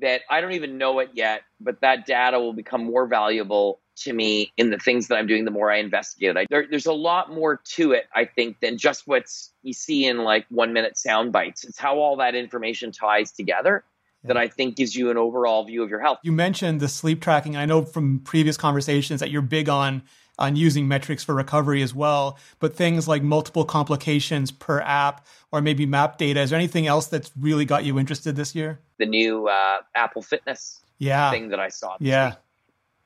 that 0.00 0.22
I 0.30 0.40
don't 0.40 0.52
even 0.52 0.78
know 0.78 0.98
it 1.00 1.10
yet, 1.14 1.42
but 1.60 1.80
that 1.80 2.06
data 2.06 2.38
will 2.38 2.52
become 2.52 2.84
more 2.84 3.06
valuable 3.06 3.80
to 3.96 4.12
me 4.12 4.52
in 4.56 4.70
the 4.70 4.78
things 4.78 5.08
that 5.08 5.16
I'm 5.16 5.26
doing 5.26 5.44
the 5.44 5.50
more 5.50 5.70
I 5.70 5.78
investigate 5.78 6.30
it. 6.30 6.36
I, 6.36 6.46
there, 6.50 6.66
there's 6.70 6.86
a 6.86 6.92
lot 6.92 7.32
more 7.32 7.60
to 7.72 7.92
it, 7.92 8.04
I 8.14 8.24
think, 8.24 8.60
than 8.60 8.78
just 8.78 9.06
what 9.06 9.24
you 9.62 9.72
see 9.72 10.06
in 10.06 10.18
like 10.18 10.46
one 10.50 10.72
minute 10.72 10.96
sound 10.96 11.32
bites. 11.32 11.64
It's 11.64 11.78
how 11.78 11.98
all 11.98 12.16
that 12.18 12.34
information 12.34 12.92
ties 12.92 13.32
together 13.32 13.84
that 14.24 14.36
I 14.36 14.48
think 14.48 14.76
gives 14.76 14.94
you 14.94 15.10
an 15.10 15.16
overall 15.16 15.64
view 15.64 15.82
of 15.82 15.90
your 15.90 16.00
health. 16.00 16.18
You 16.22 16.32
mentioned 16.32 16.80
the 16.80 16.88
sleep 16.88 17.20
tracking. 17.20 17.56
I 17.56 17.66
know 17.66 17.82
from 17.82 18.20
previous 18.20 18.56
conversations 18.56 19.20
that 19.20 19.30
you're 19.30 19.42
big 19.42 19.68
on 19.68 20.02
on 20.38 20.56
using 20.56 20.86
metrics 20.86 21.24
for 21.24 21.34
recovery 21.34 21.82
as 21.82 21.94
well, 21.94 22.38
but 22.60 22.76
things 22.76 23.08
like 23.08 23.22
multiple 23.22 23.64
complications 23.64 24.50
per 24.50 24.80
app 24.80 25.26
or 25.50 25.60
maybe 25.60 25.84
map 25.84 26.18
data. 26.18 26.40
Is 26.40 26.50
there 26.50 26.58
anything 26.58 26.86
else 26.86 27.06
that's 27.06 27.30
really 27.38 27.64
got 27.64 27.84
you 27.84 27.98
interested 27.98 28.36
this 28.36 28.54
year? 28.54 28.78
The 28.98 29.06
new 29.06 29.48
uh, 29.48 29.78
Apple 29.94 30.22
Fitness 30.22 30.80
yeah. 30.98 31.30
thing 31.30 31.48
that 31.48 31.60
I 31.60 31.68
saw. 31.68 31.96
yeah. 32.00 32.30
Week. 32.30 32.36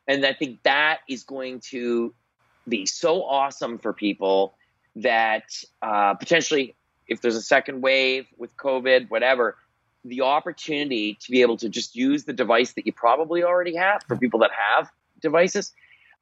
And 0.08 0.26
I 0.26 0.32
think 0.32 0.62
that 0.64 0.98
is 1.08 1.22
going 1.22 1.60
to 1.70 2.12
be 2.68 2.86
so 2.86 3.22
awesome 3.24 3.78
for 3.78 3.92
people 3.92 4.54
that 4.96 5.44
uh, 5.80 6.14
potentially, 6.14 6.74
if 7.06 7.20
there's 7.20 7.36
a 7.36 7.42
second 7.42 7.82
wave 7.82 8.26
with 8.36 8.54
COVID, 8.56 9.10
whatever, 9.10 9.56
the 10.04 10.22
opportunity 10.22 11.16
to 11.20 11.30
be 11.30 11.42
able 11.42 11.56
to 11.58 11.68
just 11.68 11.94
use 11.94 12.24
the 12.24 12.32
device 12.32 12.72
that 12.72 12.84
you 12.84 12.92
probably 12.92 13.44
already 13.44 13.76
have 13.76 14.02
for 14.06 14.16
people 14.16 14.40
that 14.40 14.50
have 14.50 14.90
devices 15.20 15.72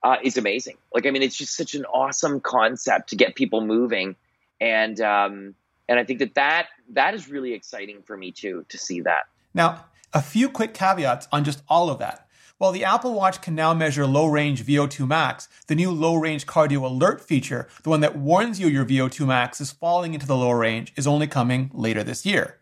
uh, 0.02 0.16
is 0.22 0.36
amazing. 0.36 0.76
Like, 0.94 1.06
I 1.06 1.10
mean, 1.10 1.22
it's 1.22 1.36
just 1.36 1.56
such 1.56 1.74
an 1.74 1.84
awesome 1.86 2.40
concept 2.40 3.10
to 3.10 3.16
get 3.16 3.34
people 3.34 3.60
moving, 3.60 4.16
and 4.60 5.00
um, 5.00 5.54
and 5.88 5.98
I 5.98 6.04
think 6.04 6.18
that 6.20 6.34
that 6.34 6.68
that 6.90 7.14
is 7.14 7.28
really 7.28 7.52
exciting 7.52 8.02
for 8.02 8.16
me 8.16 8.32
too 8.32 8.64
to 8.68 8.78
see 8.78 9.00
that. 9.02 9.24
Now, 9.54 9.84
a 10.12 10.22
few 10.22 10.48
quick 10.48 10.74
caveats 10.74 11.28
on 11.32 11.44
just 11.44 11.62
all 11.68 11.90
of 11.90 11.98
that. 11.98 12.26
While 12.58 12.72
the 12.72 12.84
Apple 12.84 13.14
Watch 13.14 13.40
can 13.40 13.54
now 13.54 13.72
measure 13.72 14.06
low 14.06 14.26
range 14.26 14.66
VO2 14.66 15.08
max, 15.08 15.48
the 15.66 15.74
new 15.74 15.90
low 15.90 16.14
range 16.16 16.46
cardio 16.46 16.82
alert 16.82 17.22
feature, 17.22 17.66
the 17.84 17.88
one 17.88 18.00
that 18.00 18.18
warns 18.18 18.60
you 18.60 18.68
your 18.68 18.84
VO2 18.84 19.26
max 19.26 19.62
is 19.62 19.72
falling 19.72 20.12
into 20.12 20.26
the 20.26 20.36
low 20.36 20.50
range, 20.50 20.92
is 20.94 21.06
only 21.06 21.26
coming 21.26 21.70
later 21.72 22.04
this 22.04 22.26
year. 22.26 22.58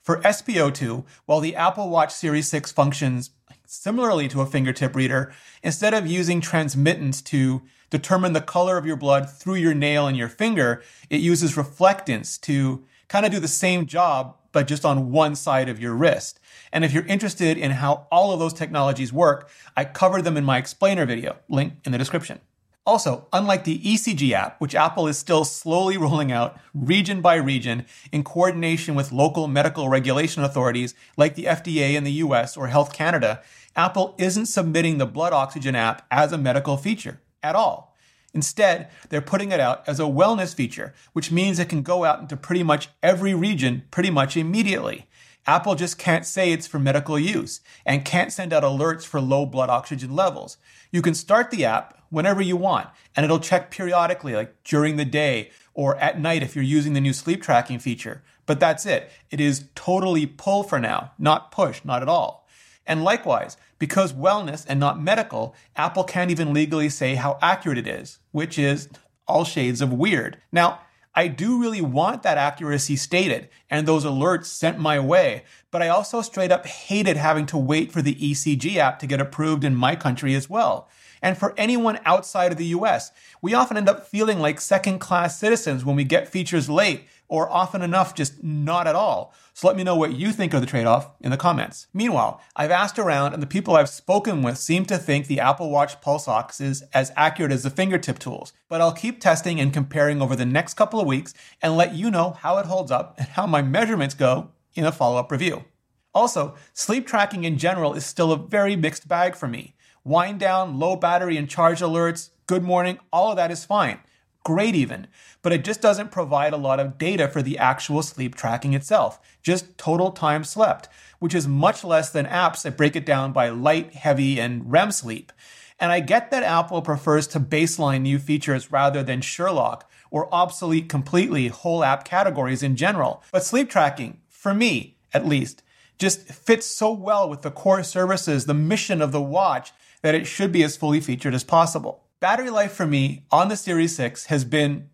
For 0.00 0.20
SpO2, 0.20 1.04
while 1.26 1.40
the 1.40 1.56
Apple 1.56 1.88
Watch 1.88 2.12
Series 2.12 2.48
6 2.48 2.70
functions 2.70 3.30
similarly 3.70 4.26
to 4.26 4.40
a 4.40 4.46
fingertip 4.46 4.96
reader, 4.96 5.32
instead 5.62 5.94
of 5.94 6.04
using 6.04 6.40
transmittance 6.40 7.22
to 7.22 7.62
determine 7.88 8.32
the 8.32 8.40
color 8.40 8.76
of 8.76 8.84
your 8.84 8.96
blood 8.96 9.30
through 9.30 9.54
your 9.54 9.74
nail 9.74 10.08
and 10.08 10.16
your 10.16 10.28
finger, 10.28 10.82
it 11.08 11.20
uses 11.20 11.54
reflectance 11.54 12.40
to 12.40 12.84
kind 13.06 13.24
of 13.24 13.30
do 13.30 13.38
the 13.38 13.46
same 13.46 13.86
job, 13.86 14.36
but 14.50 14.66
just 14.66 14.84
on 14.84 15.12
one 15.12 15.36
side 15.36 15.68
of 15.68 15.78
your 15.78 15.94
wrist. 15.94 16.40
And 16.72 16.84
if 16.84 16.92
you're 16.92 17.06
interested 17.06 17.56
in 17.56 17.70
how 17.70 18.08
all 18.10 18.32
of 18.32 18.40
those 18.40 18.52
technologies 18.52 19.12
work, 19.12 19.48
I 19.76 19.84
covered 19.84 20.24
them 20.24 20.36
in 20.36 20.44
my 20.44 20.58
explainer 20.58 21.06
video, 21.06 21.36
link 21.48 21.74
in 21.84 21.92
the 21.92 21.98
description. 21.98 22.40
Also, 22.86 23.28
unlike 23.32 23.64
the 23.64 23.78
ECG 23.80 24.32
app, 24.32 24.58
which 24.60 24.74
Apple 24.74 25.06
is 25.06 25.18
still 25.18 25.44
slowly 25.44 25.96
rolling 25.98 26.32
out 26.32 26.58
region 26.74 27.20
by 27.20 27.34
region 27.34 27.86
in 28.10 28.24
coordination 28.24 28.94
with 28.94 29.12
local 29.12 29.46
medical 29.46 29.88
regulation 29.88 30.42
authorities 30.42 30.94
like 31.16 31.34
the 31.34 31.44
FDA 31.44 31.94
in 31.94 32.04
the 32.04 32.12
US 32.12 32.56
or 32.56 32.68
Health 32.68 32.92
Canada, 32.92 33.42
Apple 33.76 34.14
isn't 34.18 34.46
submitting 34.46 34.98
the 34.98 35.06
blood 35.06 35.32
oxygen 35.32 35.74
app 35.74 36.06
as 36.10 36.32
a 36.32 36.38
medical 36.38 36.76
feature 36.76 37.20
at 37.42 37.54
all. 37.54 37.90
Instead, 38.32 38.88
they're 39.08 39.20
putting 39.20 39.50
it 39.50 39.60
out 39.60 39.82
as 39.88 39.98
a 39.98 40.04
wellness 40.04 40.54
feature, 40.54 40.94
which 41.12 41.32
means 41.32 41.58
it 41.58 41.68
can 41.68 41.82
go 41.82 42.04
out 42.04 42.20
into 42.20 42.36
pretty 42.36 42.62
much 42.62 42.88
every 43.02 43.34
region 43.34 43.82
pretty 43.90 44.10
much 44.10 44.36
immediately. 44.36 45.06
Apple 45.46 45.74
just 45.74 45.98
can't 45.98 46.26
say 46.26 46.52
it's 46.52 46.66
for 46.66 46.78
medical 46.78 47.18
use 47.18 47.60
and 47.86 48.04
can't 48.04 48.32
send 48.32 48.52
out 48.52 48.62
alerts 48.62 49.04
for 49.04 49.20
low 49.20 49.46
blood 49.46 49.70
oxygen 49.70 50.14
levels. 50.14 50.56
You 50.90 51.02
can 51.02 51.14
start 51.14 51.50
the 51.50 51.64
app 51.64 51.98
whenever 52.10 52.42
you 52.42 52.56
want, 52.56 52.88
and 53.16 53.24
it'll 53.24 53.40
check 53.40 53.70
periodically, 53.70 54.34
like 54.34 54.62
during 54.64 54.96
the 54.96 55.04
day 55.04 55.50
or 55.74 55.96
at 55.96 56.20
night 56.20 56.42
if 56.42 56.54
you're 56.54 56.64
using 56.64 56.92
the 56.92 57.00
new 57.00 57.12
sleep 57.12 57.42
tracking 57.42 57.78
feature. 57.78 58.22
But 58.46 58.60
that's 58.60 58.84
it. 58.84 59.10
It 59.30 59.40
is 59.40 59.66
totally 59.74 60.26
pull 60.26 60.62
for 60.62 60.80
now, 60.80 61.12
not 61.18 61.52
push, 61.52 61.84
not 61.84 62.02
at 62.02 62.08
all. 62.08 62.48
And 62.86 63.04
likewise, 63.04 63.56
because 63.78 64.12
wellness 64.12 64.66
and 64.68 64.80
not 64.80 65.00
medical, 65.00 65.54
Apple 65.76 66.04
can't 66.04 66.30
even 66.30 66.52
legally 66.52 66.88
say 66.88 67.14
how 67.14 67.38
accurate 67.40 67.78
it 67.78 67.86
is, 67.86 68.18
which 68.32 68.58
is 68.58 68.88
all 69.28 69.44
shades 69.44 69.80
of 69.80 69.92
weird. 69.92 70.38
Now, 70.50 70.80
I 71.14 71.26
do 71.26 71.60
really 71.60 71.80
want 71.80 72.22
that 72.22 72.38
accuracy 72.38 72.94
stated 72.94 73.48
and 73.68 73.86
those 73.86 74.04
alerts 74.04 74.46
sent 74.46 74.78
my 74.78 75.00
way, 75.00 75.42
but 75.70 75.82
I 75.82 75.88
also 75.88 76.22
straight 76.22 76.52
up 76.52 76.66
hated 76.66 77.16
having 77.16 77.46
to 77.46 77.58
wait 77.58 77.90
for 77.90 78.00
the 78.00 78.14
ECG 78.14 78.76
app 78.76 79.00
to 79.00 79.06
get 79.06 79.20
approved 79.20 79.64
in 79.64 79.74
my 79.74 79.96
country 79.96 80.34
as 80.34 80.48
well. 80.48 80.88
And 81.20 81.36
for 81.36 81.52
anyone 81.56 81.98
outside 82.04 82.52
of 82.52 82.58
the 82.58 82.66
US, 82.66 83.10
we 83.42 83.54
often 83.54 83.76
end 83.76 83.88
up 83.88 84.06
feeling 84.06 84.38
like 84.38 84.60
second 84.60 85.00
class 85.00 85.38
citizens 85.38 85.84
when 85.84 85.96
we 85.96 86.04
get 86.04 86.28
features 86.28 86.70
late 86.70 87.06
or 87.30 87.48
often 87.48 87.80
enough 87.80 88.12
just 88.12 88.42
not 88.42 88.88
at 88.88 88.96
all. 88.96 89.32
So 89.54 89.68
let 89.68 89.76
me 89.76 89.84
know 89.84 89.94
what 89.94 90.14
you 90.14 90.32
think 90.32 90.52
of 90.52 90.60
the 90.60 90.66
trade 90.66 90.84
off 90.84 91.12
in 91.20 91.30
the 91.30 91.36
comments. 91.36 91.86
Meanwhile, 91.94 92.40
I've 92.56 92.72
asked 92.72 92.98
around 92.98 93.32
and 93.32 93.42
the 93.42 93.46
people 93.46 93.76
I've 93.76 93.88
spoken 93.88 94.42
with 94.42 94.58
seem 94.58 94.84
to 94.86 94.98
think 94.98 95.26
the 95.26 95.38
Apple 95.38 95.70
Watch 95.70 96.00
Pulse 96.00 96.26
Ox 96.26 96.60
is 96.60 96.82
as 96.92 97.12
accurate 97.16 97.52
as 97.52 97.62
the 97.62 97.70
fingertip 97.70 98.18
tools. 98.18 98.52
But 98.68 98.80
I'll 98.80 98.92
keep 98.92 99.20
testing 99.20 99.60
and 99.60 99.72
comparing 99.72 100.20
over 100.20 100.34
the 100.34 100.44
next 100.44 100.74
couple 100.74 101.00
of 101.00 101.06
weeks 101.06 101.32
and 101.62 101.76
let 101.76 101.94
you 101.94 102.10
know 102.10 102.30
how 102.30 102.58
it 102.58 102.66
holds 102.66 102.90
up 102.90 103.14
and 103.16 103.28
how 103.28 103.46
my 103.46 103.62
measurements 103.62 104.14
go 104.14 104.50
in 104.74 104.84
a 104.84 104.90
follow 104.90 105.18
up 105.18 105.30
review. 105.30 105.64
Also, 106.12 106.56
sleep 106.72 107.06
tracking 107.06 107.44
in 107.44 107.58
general 107.58 107.94
is 107.94 108.04
still 108.04 108.32
a 108.32 108.36
very 108.36 108.74
mixed 108.74 109.06
bag 109.06 109.36
for 109.36 109.46
me. 109.46 109.76
Wind 110.02 110.40
down, 110.40 110.80
low 110.80 110.96
battery 110.96 111.36
and 111.36 111.48
charge 111.48 111.80
alerts, 111.80 112.30
good 112.48 112.64
morning, 112.64 112.98
all 113.12 113.30
of 113.30 113.36
that 113.36 113.52
is 113.52 113.64
fine. 113.64 114.00
Great, 114.44 114.74
even. 114.74 115.06
But 115.42 115.52
it 115.52 115.64
just 115.64 115.80
doesn't 115.80 116.10
provide 116.10 116.52
a 116.52 116.58
lot 116.58 116.80
of 116.80 116.98
data 116.98 117.28
for 117.28 117.42
the 117.42 117.58
actual 117.58 118.02
sleep 118.02 118.34
tracking 118.34 118.74
itself, 118.74 119.20
just 119.42 119.76
total 119.76 120.10
time 120.12 120.44
slept, 120.44 120.88
which 121.18 121.34
is 121.34 121.46
much 121.46 121.84
less 121.84 122.10
than 122.10 122.26
apps 122.26 122.62
that 122.62 122.76
break 122.76 122.96
it 122.96 123.06
down 123.06 123.32
by 123.32 123.48
light, 123.48 123.94
heavy, 123.94 124.40
and 124.40 124.70
REM 124.70 124.92
sleep. 124.92 125.32
And 125.78 125.92
I 125.92 126.00
get 126.00 126.30
that 126.30 126.42
Apple 126.42 126.82
prefers 126.82 127.26
to 127.28 127.40
baseline 127.40 128.02
new 128.02 128.18
features 128.18 128.70
rather 128.70 129.02
than 129.02 129.20
Sherlock 129.20 129.90
or 130.10 130.32
obsolete 130.34 130.88
completely 130.88 131.48
whole 131.48 131.84
app 131.84 132.04
categories 132.04 132.62
in 132.62 132.76
general. 132.76 133.22
But 133.32 133.44
sleep 133.44 133.70
tracking, 133.70 134.20
for 134.28 134.52
me 134.52 134.96
at 135.12 135.26
least, 135.26 135.62
just 135.98 136.20
fits 136.22 136.66
so 136.66 136.92
well 136.92 137.28
with 137.28 137.42
the 137.42 137.50
core 137.50 137.82
services, 137.82 138.46
the 138.46 138.54
mission 138.54 139.00
of 139.02 139.12
the 139.12 139.22
watch, 139.22 139.72
that 140.02 140.14
it 140.14 140.26
should 140.26 140.50
be 140.50 140.62
as 140.62 140.76
fully 140.76 141.00
featured 141.00 141.34
as 141.34 141.44
possible. 141.44 142.04
Battery 142.20 142.50
life 142.50 142.72
for 142.72 142.86
me 142.86 143.22
on 143.30 143.48
the 143.48 143.56
Series 143.56 143.96
6 143.96 144.26
has 144.26 144.44
been 144.44 144.90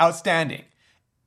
outstanding. 0.00 0.64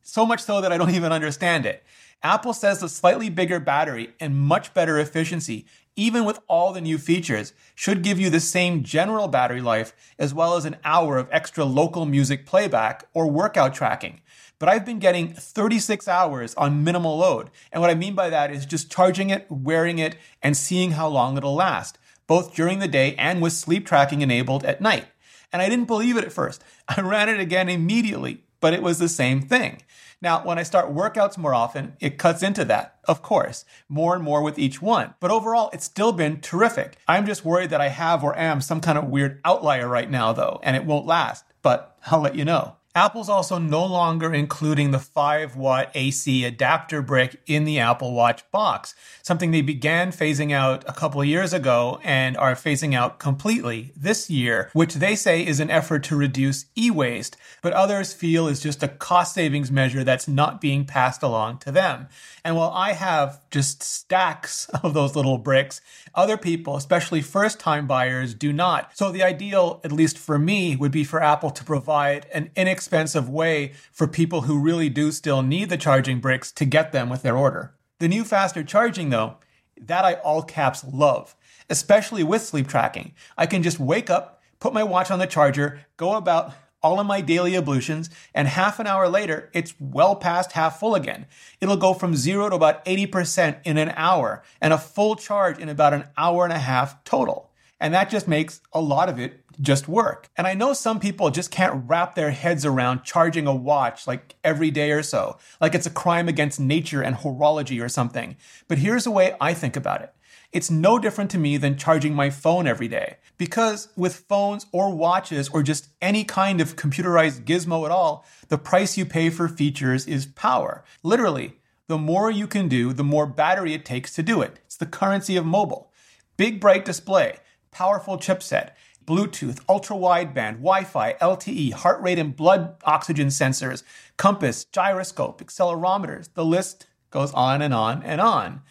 So 0.03 0.23
much 0.23 0.39
so 0.39 0.61
that 0.61 0.71
I 0.71 0.77
don't 0.77 0.91
even 0.95 1.11
understand 1.11 1.65
it. 1.65 1.83
Apple 2.21 2.53
says 2.53 2.79
the 2.79 2.87
slightly 2.87 3.27
bigger 3.27 3.59
battery 3.59 4.13
and 4.19 4.37
much 4.37 4.71
better 4.75 4.99
efficiency, 4.99 5.65
even 5.95 6.25
with 6.25 6.39
all 6.47 6.71
the 6.71 6.79
new 6.79 6.99
features, 6.99 7.53
should 7.73 8.03
give 8.03 8.19
you 8.19 8.29
the 8.29 8.39
same 8.39 8.83
general 8.83 9.27
battery 9.27 9.61
life 9.61 9.95
as 10.19 10.31
well 10.31 10.55
as 10.55 10.65
an 10.65 10.77
hour 10.85 11.17
of 11.17 11.27
extra 11.31 11.65
local 11.65 12.05
music 12.05 12.45
playback 12.45 13.05
or 13.15 13.25
workout 13.27 13.73
tracking. 13.73 14.21
But 14.59 14.69
I've 14.69 14.85
been 14.85 14.99
getting 14.99 15.33
36 15.33 16.07
hours 16.07 16.53
on 16.53 16.83
minimal 16.83 17.17
load. 17.17 17.49
And 17.71 17.81
what 17.81 17.89
I 17.89 17.95
mean 17.95 18.13
by 18.13 18.29
that 18.29 18.51
is 18.51 18.67
just 18.67 18.91
charging 18.91 19.31
it, 19.31 19.47
wearing 19.49 19.97
it, 19.97 20.17
and 20.43 20.55
seeing 20.55 20.91
how 20.91 21.07
long 21.07 21.35
it'll 21.35 21.55
last 21.55 21.97
both 22.27 22.55
during 22.55 22.79
the 22.79 22.87
day 22.87 23.13
and 23.15 23.41
with 23.41 23.51
sleep 23.51 23.85
tracking 23.85 24.21
enabled 24.21 24.63
at 24.63 24.79
night. 24.79 25.05
And 25.51 25.61
I 25.61 25.69
didn't 25.69 25.85
believe 25.85 26.17
it 26.17 26.23
at 26.23 26.31
first. 26.31 26.63
I 26.87 27.01
ran 27.01 27.29
it 27.29 27.39
again 27.39 27.69
immediately, 27.69 28.43
but 28.59 28.73
it 28.73 28.81
was 28.81 28.99
the 28.99 29.09
same 29.09 29.41
thing. 29.41 29.81
Now, 30.21 30.43
when 30.45 30.59
I 30.59 30.63
start 30.63 30.93
workouts 30.93 31.37
more 31.37 31.53
often, 31.53 31.97
it 31.99 32.19
cuts 32.19 32.43
into 32.43 32.63
that, 32.65 32.97
of 33.05 33.23
course, 33.23 33.65
more 33.89 34.13
and 34.13 34.23
more 34.23 34.43
with 34.43 34.59
each 34.59 34.79
one. 34.79 35.15
But 35.19 35.31
overall, 35.31 35.71
it's 35.73 35.85
still 35.85 36.11
been 36.11 36.41
terrific. 36.41 36.97
I'm 37.07 37.25
just 37.25 37.43
worried 37.43 37.71
that 37.71 37.81
I 37.81 37.87
have 37.87 38.23
or 38.23 38.37
am 38.37 38.61
some 38.61 38.81
kind 38.81 38.99
of 38.99 39.05
weird 39.05 39.41
outlier 39.43 39.87
right 39.87 40.09
now, 40.09 40.31
though, 40.31 40.59
and 40.61 40.75
it 40.75 40.85
won't 40.85 41.07
last. 41.07 41.43
But 41.63 41.97
I'll 42.05 42.21
let 42.21 42.35
you 42.35 42.45
know. 42.45 42.75
Apple's 42.93 43.29
also 43.29 43.57
no 43.57 43.85
longer 43.85 44.33
including 44.33 44.91
the 44.91 44.99
5 44.99 45.55
watt 45.55 45.91
AC 45.95 46.43
adapter 46.43 47.01
brick 47.01 47.39
in 47.47 47.63
the 47.63 47.79
Apple 47.79 48.13
Watch 48.13 48.49
box, 48.51 48.93
something 49.23 49.51
they 49.51 49.61
began 49.61 50.11
phasing 50.11 50.51
out 50.51 50.83
a 50.89 50.93
couple 50.93 51.23
years 51.23 51.53
ago 51.53 52.01
and 52.03 52.35
are 52.35 52.53
phasing 52.53 52.93
out 52.93 53.17
completely 53.17 53.93
this 53.95 54.29
year, 54.29 54.69
which 54.73 54.95
they 54.95 55.15
say 55.15 55.45
is 55.45 55.61
an 55.61 55.69
effort 55.69 56.03
to 56.03 56.17
reduce 56.17 56.65
e 56.77 56.91
waste, 56.91 57.37
but 57.61 57.71
others 57.71 58.11
feel 58.11 58.45
is 58.49 58.59
just 58.59 58.83
a 58.83 58.89
cost 58.89 59.35
savings 59.35 59.71
measure 59.71 60.03
that's 60.03 60.27
not 60.27 60.59
being 60.59 60.83
passed 60.83 61.23
along 61.23 61.59
to 61.59 61.71
them. 61.71 62.09
And 62.43 62.57
while 62.57 62.71
I 62.71 62.91
have 62.91 63.39
just 63.51 63.81
stacks 63.83 64.67
of 64.83 64.93
those 64.93 65.15
little 65.15 65.37
bricks, 65.37 65.79
other 66.13 66.35
people, 66.35 66.75
especially 66.75 67.21
first 67.21 67.57
time 67.57 67.87
buyers, 67.87 68.33
do 68.33 68.51
not. 68.51 68.97
So 68.97 69.11
the 69.11 69.23
ideal, 69.23 69.79
at 69.85 69.93
least 69.93 70.17
for 70.17 70.37
me, 70.37 70.75
would 70.75 70.91
be 70.91 71.05
for 71.05 71.23
Apple 71.23 71.51
to 71.51 71.63
provide 71.63 72.25
an 72.33 72.49
inexpensive 72.57 72.80
inexpensive 72.81 73.29
way 73.29 73.73
for 73.91 74.07
people 74.07 74.41
who 74.41 74.59
really 74.59 74.89
do 74.89 75.11
still 75.11 75.43
need 75.43 75.69
the 75.69 75.77
charging 75.77 76.19
bricks 76.19 76.51
to 76.51 76.65
get 76.65 76.91
them 76.91 77.09
with 77.09 77.21
their 77.21 77.37
order. 77.37 77.75
The 77.99 78.07
new 78.07 78.23
faster 78.23 78.63
charging, 78.63 79.11
though, 79.11 79.35
that 79.79 80.03
I 80.03 80.15
all 80.15 80.41
caps 80.41 80.83
love, 80.83 81.35
especially 81.69 82.23
with 82.23 82.41
sleep 82.41 82.67
tracking. 82.67 83.13
I 83.37 83.45
can 83.45 83.61
just 83.61 83.79
wake 83.79 84.09
up, 84.09 84.41
put 84.59 84.73
my 84.73 84.83
watch 84.83 85.11
on 85.11 85.19
the 85.19 85.27
charger, 85.27 85.81
go 85.97 86.15
about 86.15 86.53
all 86.81 86.99
of 86.99 87.05
my 87.05 87.21
daily 87.21 87.55
ablutions, 87.55 88.09
and 88.33 88.47
half 88.47 88.79
an 88.79 88.87
hour 88.87 89.07
later, 89.07 89.51
it's 89.53 89.75
well 89.79 90.15
past 90.15 90.53
half 90.53 90.79
full 90.79 90.95
again. 90.95 91.27
It'll 91.61 91.77
go 91.77 91.93
from 91.93 92.15
zero 92.15 92.49
to 92.49 92.55
about 92.55 92.83
80% 92.85 93.59
in 93.63 93.77
an 93.77 93.93
hour, 93.95 94.41
and 94.59 94.73
a 94.73 94.79
full 94.79 95.15
charge 95.15 95.59
in 95.59 95.69
about 95.69 95.93
an 95.93 96.05
hour 96.17 96.45
and 96.45 96.53
a 96.53 96.57
half 96.57 97.03
total. 97.03 97.50
And 97.81 97.95
that 97.95 98.11
just 98.11 98.27
makes 98.27 98.61
a 98.71 98.79
lot 98.79 99.09
of 99.09 99.19
it 99.19 99.43
just 99.59 99.87
work. 99.87 100.29
And 100.37 100.45
I 100.45 100.53
know 100.53 100.71
some 100.71 100.99
people 100.99 101.31
just 101.31 101.49
can't 101.49 101.83
wrap 101.87 102.13
their 102.13 102.29
heads 102.29 102.63
around 102.63 103.03
charging 103.03 103.47
a 103.47 103.55
watch 103.55 104.05
like 104.05 104.35
every 104.43 104.69
day 104.69 104.91
or 104.91 105.01
so, 105.01 105.39
like 105.59 105.73
it's 105.73 105.87
a 105.87 105.91
crime 105.91 106.29
against 106.29 106.59
nature 106.59 107.01
and 107.01 107.15
horology 107.15 107.83
or 107.83 107.89
something. 107.89 108.37
But 108.67 108.77
here's 108.77 109.03
the 109.03 109.11
way 109.11 109.35
I 109.41 109.55
think 109.55 109.75
about 109.75 110.03
it. 110.03 110.13
It's 110.53 110.69
no 110.69 110.99
different 110.99 111.31
to 111.31 111.39
me 111.39 111.57
than 111.57 111.77
charging 111.77 112.13
my 112.13 112.29
phone 112.29 112.67
every 112.67 112.87
day. 112.87 113.17
Because 113.37 113.87
with 113.95 114.25
phones 114.29 114.67
or 114.71 114.93
watches 114.93 115.49
or 115.49 115.63
just 115.63 115.89
any 116.01 116.23
kind 116.23 116.61
of 116.61 116.75
computerized 116.75 117.45
gizmo 117.45 117.85
at 117.85 117.91
all, 117.91 118.25
the 118.49 118.57
price 118.59 118.95
you 118.95 119.05
pay 119.05 119.31
for 119.31 119.47
features 119.47 120.05
is 120.05 120.27
power. 120.27 120.83
Literally, 121.01 121.53
the 121.87 121.97
more 121.97 122.29
you 122.29 122.45
can 122.45 122.67
do, 122.67 122.93
the 122.93 123.03
more 123.03 123.25
battery 123.25 123.73
it 123.73 123.85
takes 123.85 124.13
to 124.15 124.23
do 124.23 124.41
it. 124.41 124.59
It's 124.65 124.77
the 124.77 124.85
currency 124.85 125.35
of 125.35 125.45
mobile. 125.45 125.91
Big 126.37 126.59
bright 126.59 126.85
display, 126.85 127.37
powerful 127.71 128.17
chipset, 128.17 128.71
Bluetooth, 129.05 129.61
ultra 129.67 129.95
wideband, 129.95 130.57
Wi 130.57 130.83
Fi, 130.83 131.13
LTE, 131.13 131.73
heart 131.73 132.01
rate 132.01 132.19
and 132.19 132.35
blood 132.35 132.75
oxygen 132.83 133.27
sensors, 133.27 133.83
compass, 134.17 134.65
gyroscope, 134.65 135.41
accelerometers. 135.41 136.33
The 136.33 136.45
list 136.45 136.87
goes 137.09 137.33
on 137.33 137.61
and 137.61 137.73
on 137.73 138.03
and 138.03 138.21
on. 138.21 138.61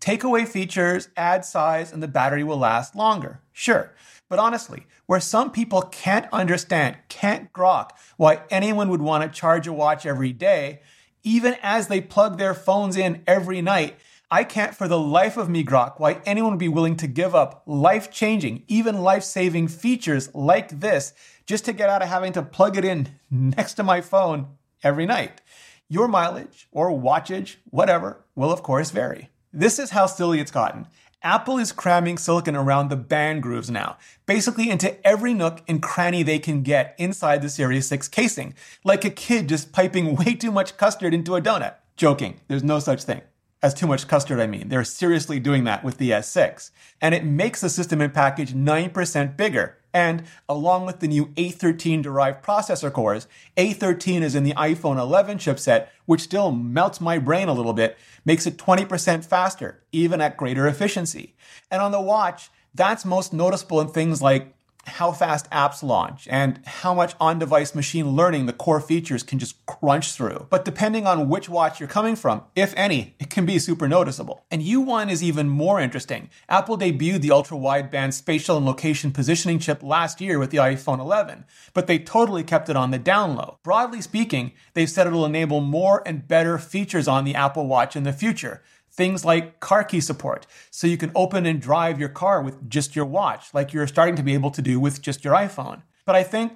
Take 0.00 0.24
away 0.24 0.44
features, 0.44 1.08
add 1.16 1.44
size, 1.44 1.92
and 1.92 2.02
the 2.02 2.08
battery 2.08 2.44
will 2.44 2.58
last 2.58 2.94
longer. 2.96 3.40
Sure. 3.52 3.94
But 4.28 4.38
honestly, 4.38 4.86
where 5.06 5.20
some 5.20 5.50
people 5.50 5.82
can't 5.82 6.26
understand, 6.32 6.96
can't 7.08 7.52
grok 7.52 7.90
why 8.16 8.42
anyone 8.50 8.88
would 8.88 9.02
want 9.02 9.22
to 9.22 9.38
charge 9.38 9.66
a 9.66 9.72
watch 9.72 10.06
every 10.06 10.32
day, 10.32 10.80
even 11.22 11.56
as 11.62 11.88
they 11.88 12.00
plug 12.00 12.38
their 12.38 12.54
phones 12.54 12.96
in 12.96 13.22
every 13.26 13.62
night, 13.62 13.96
I 14.30 14.44
can't 14.44 14.74
for 14.74 14.88
the 14.88 14.98
life 14.98 15.36
of 15.36 15.48
me 15.48 15.64
grok 15.64 16.00
why 16.00 16.20
anyone 16.24 16.52
would 16.52 16.58
be 16.58 16.68
willing 16.68 16.96
to 16.96 17.06
give 17.06 17.34
up 17.34 17.62
life 17.66 18.10
changing, 18.10 18.64
even 18.68 19.02
life 19.02 19.22
saving 19.22 19.68
features 19.68 20.34
like 20.34 20.80
this 20.80 21.12
just 21.46 21.64
to 21.66 21.72
get 21.72 21.90
out 21.90 22.02
of 22.02 22.08
having 22.08 22.32
to 22.32 22.42
plug 22.42 22.76
it 22.76 22.84
in 22.84 23.08
next 23.30 23.74
to 23.74 23.82
my 23.82 24.00
phone 24.00 24.48
every 24.82 25.06
night. 25.06 25.40
Your 25.88 26.08
mileage 26.08 26.68
or 26.72 26.90
wattage, 26.90 27.56
whatever, 27.70 28.24
will 28.34 28.50
of 28.50 28.62
course 28.62 28.90
vary. 28.90 29.30
This 29.52 29.78
is 29.78 29.90
how 29.90 30.06
silly 30.06 30.40
it's 30.40 30.50
gotten. 30.50 30.86
Apple 31.22 31.58
is 31.58 31.72
cramming 31.72 32.18
silicon 32.18 32.56
around 32.56 32.88
the 32.88 32.96
band 32.96 33.42
grooves 33.42 33.70
now, 33.70 33.96
basically 34.26 34.68
into 34.68 35.06
every 35.06 35.32
nook 35.32 35.62
and 35.68 35.82
cranny 35.82 36.22
they 36.22 36.38
can 36.38 36.62
get 36.62 36.94
inside 36.98 37.40
the 37.40 37.48
Series 37.48 37.86
6 37.86 38.08
casing, 38.08 38.54
like 38.84 39.04
a 39.04 39.10
kid 39.10 39.48
just 39.48 39.72
piping 39.72 40.16
way 40.16 40.34
too 40.34 40.50
much 40.50 40.76
custard 40.76 41.14
into 41.14 41.36
a 41.36 41.40
donut. 41.40 41.74
Joking, 41.96 42.40
there's 42.48 42.64
no 42.64 42.78
such 42.78 43.04
thing. 43.04 43.22
As 43.64 43.72
too 43.72 43.86
much 43.86 44.08
custard, 44.08 44.40
I 44.40 44.46
mean. 44.46 44.68
They're 44.68 44.84
seriously 44.84 45.40
doing 45.40 45.64
that 45.64 45.82
with 45.82 45.96
the 45.96 46.10
S6. 46.10 46.70
And 47.00 47.14
it 47.14 47.24
makes 47.24 47.62
the 47.62 47.70
system 47.70 48.02
in 48.02 48.10
package 48.10 48.52
9% 48.52 49.38
bigger, 49.38 49.78
and 49.94 50.24
along 50.50 50.84
with 50.84 51.00
the 51.00 51.08
new 51.08 51.28
A13 51.28 52.02
derived 52.02 52.44
processor 52.44 52.92
cores, 52.92 53.26
A13 53.56 54.20
is 54.20 54.34
in 54.34 54.44
the 54.44 54.52
iPhone 54.52 54.98
11 54.98 55.38
chipset, 55.38 55.86
which 56.04 56.20
still 56.20 56.52
melts 56.52 57.00
my 57.00 57.16
brain 57.16 57.48
a 57.48 57.54
little 57.54 57.72
bit, 57.72 57.96
makes 58.26 58.46
it 58.46 58.58
20% 58.58 59.24
faster, 59.24 59.82
even 59.92 60.20
at 60.20 60.36
greater 60.36 60.68
efficiency. 60.68 61.34
And 61.70 61.80
on 61.80 61.90
the 61.90 62.02
watch, 62.02 62.50
that's 62.74 63.06
most 63.06 63.32
noticeable 63.32 63.80
in 63.80 63.88
things 63.88 64.20
like 64.20 64.54
how 64.86 65.12
fast 65.12 65.50
apps 65.50 65.82
launch 65.82 66.28
and 66.30 66.60
how 66.64 66.94
much 66.94 67.14
on 67.20 67.38
device 67.38 67.74
machine 67.74 68.10
learning 68.10 68.46
the 68.46 68.52
core 68.52 68.80
features 68.80 69.22
can 69.22 69.38
just 69.38 69.64
crunch 69.66 70.12
through. 70.12 70.46
But 70.50 70.64
depending 70.64 71.06
on 71.06 71.28
which 71.28 71.48
watch 71.48 71.80
you're 71.80 71.88
coming 71.88 72.16
from, 72.16 72.42
if 72.54 72.74
any, 72.76 73.14
it 73.18 73.30
can 73.30 73.46
be 73.46 73.58
super 73.58 73.88
noticeable. 73.88 74.44
And 74.50 74.62
U1 74.62 75.10
is 75.10 75.22
even 75.22 75.48
more 75.48 75.80
interesting. 75.80 76.30
Apple 76.48 76.78
debuted 76.78 77.20
the 77.20 77.30
ultra 77.30 77.56
wideband 77.56 78.12
spatial 78.12 78.56
and 78.56 78.66
location 78.66 79.12
positioning 79.12 79.58
chip 79.58 79.82
last 79.82 80.20
year 80.20 80.38
with 80.38 80.50
the 80.50 80.58
iPhone 80.58 81.00
11, 81.00 81.44
but 81.72 81.86
they 81.86 81.98
totally 81.98 82.42
kept 82.42 82.68
it 82.68 82.76
on 82.76 82.90
the 82.90 82.98
down 82.98 83.36
low. 83.36 83.58
Broadly 83.62 84.00
speaking, 84.00 84.52
they've 84.74 84.90
said 84.90 85.06
it'll 85.06 85.26
enable 85.26 85.60
more 85.60 86.02
and 86.06 86.28
better 86.28 86.58
features 86.58 87.08
on 87.08 87.24
the 87.24 87.34
Apple 87.34 87.66
Watch 87.66 87.96
in 87.96 88.04
the 88.04 88.12
future. 88.12 88.62
Things 88.96 89.24
like 89.24 89.58
car 89.58 89.82
key 89.82 90.00
support, 90.00 90.46
so 90.70 90.86
you 90.86 90.96
can 90.96 91.10
open 91.16 91.46
and 91.46 91.60
drive 91.60 91.98
your 91.98 92.08
car 92.08 92.40
with 92.40 92.70
just 92.70 92.94
your 92.94 93.04
watch, 93.04 93.52
like 93.52 93.72
you're 93.72 93.88
starting 93.88 94.14
to 94.14 94.22
be 94.22 94.34
able 94.34 94.52
to 94.52 94.62
do 94.62 94.78
with 94.78 95.02
just 95.02 95.24
your 95.24 95.34
iPhone. 95.34 95.82
But 96.04 96.14
I 96.14 96.22
think 96.22 96.52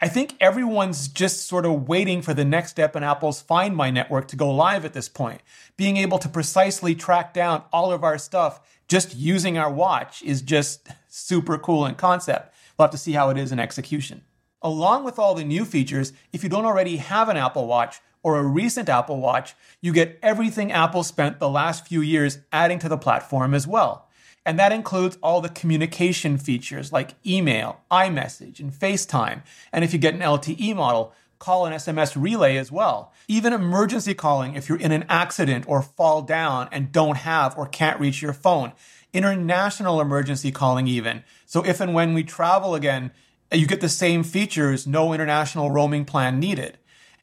I 0.00 0.08
think 0.08 0.34
everyone's 0.40 1.06
just 1.06 1.46
sort 1.46 1.64
of 1.64 1.86
waiting 1.88 2.22
for 2.22 2.34
the 2.34 2.44
next 2.44 2.70
step 2.70 2.96
in 2.96 3.04
Apple's 3.04 3.40
Find 3.40 3.76
My 3.76 3.88
network 3.88 4.26
to 4.28 4.36
go 4.36 4.50
live 4.50 4.84
at 4.84 4.94
this 4.94 5.08
point. 5.08 5.42
Being 5.76 5.96
able 5.96 6.18
to 6.18 6.28
precisely 6.28 6.96
track 6.96 7.32
down 7.32 7.62
all 7.72 7.92
of 7.92 8.02
our 8.02 8.18
stuff 8.18 8.60
just 8.88 9.14
using 9.14 9.56
our 9.56 9.72
watch 9.72 10.20
is 10.22 10.42
just 10.42 10.88
super 11.08 11.56
cool 11.56 11.86
in 11.86 11.94
concept. 11.94 12.52
We'll 12.76 12.86
have 12.86 12.90
to 12.92 12.98
see 12.98 13.12
how 13.12 13.30
it 13.30 13.38
is 13.38 13.52
in 13.52 13.60
execution. 13.60 14.22
Along 14.60 15.04
with 15.04 15.20
all 15.20 15.34
the 15.34 15.44
new 15.44 15.64
features, 15.64 16.12
if 16.32 16.42
you 16.42 16.48
don't 16.48 16.64
already 16.64 16.96
have 16.96 17.28
an 17.28 17.36
Apple 17.36 17.68
Watch, 17.68 18.00
or 18.22 18.38
a 18.38 18.44
recent 18.44 18.88
Apple 18.88 19.20
Watch, 19.20 19.54
you 19.80 19.92
get 19.92 20.18
everything 20.22 20.72
Apple 20.72 21.02
spent 21.02 21.38
the 21.38 21.48
last 21.48 21.86
few 21.86 22.00
years 22.00 22.38
adding 22.52 22.78
to 22.80 22.88
the 22.88 22.98
platform 22.98 23.54
as 23.54 23.66
well. 23.66 24.08
And 24.44 24.58
that 24.58 24.72
includes 24.72 25.18
all 25.22 25.40
the 25.40 25.48
communication 25.48 26.36
features 26.36 26.92
like 26.92 27.14
email, 27.24 27.80
iMessage, 27.90 28.58
and 28.58 28.72
FaceTime. 28.72 29.42
And 29.72 29.84
if 29.84 29.92
you 29.92 29.98
get 29.98 30.14
an 30.14 30.20
LTE 30.20 30.74
model, 30.74 31.12
call 31.38 31.66
and 31.66 31.74
SMS 31.74 32.20
relay 32.20 32.56
as 32.56 32.70
well. 32.70 33.12
Even 33.28 33.52
emergency 33.52 34.14
calling 34.14 34.54
if 34.54 34.68
you're 34.68 34.78
in 34.78 34.92
an 34.92 35.04
accident 35.08 35.64
or 35.68 35.82
fall 35.82 36.22
down 36.22 36.68
and 36.72 36.92
don't 36.92 37.18
have 37.18 37.56
or 37.56 37.66
can't 37.66 38.00
reach 38.00 38.22
your 38.22 38.32
phone. 38.32 38.72
International 39.12 40.00
emergency 40.00 40.50
calling, 40.50 40.86
even. 40.86 41.22
So 41.46 41.64
if 41.64 41.80
and 41.80 41.94
when 41.94 42.14
we 42.14 42.24
travel 42.24 42.74
again, 42.74 43.10
you 43.52 43.66
get 43.66 43.80
the 43.80 43.88
same 43.88 44.22
features, 44.22 44.86
no 44.86 45.12
international 45.12 45.70
roaming 45.70 46.04
plan 46.04 46.40
needed. 46.40 46.78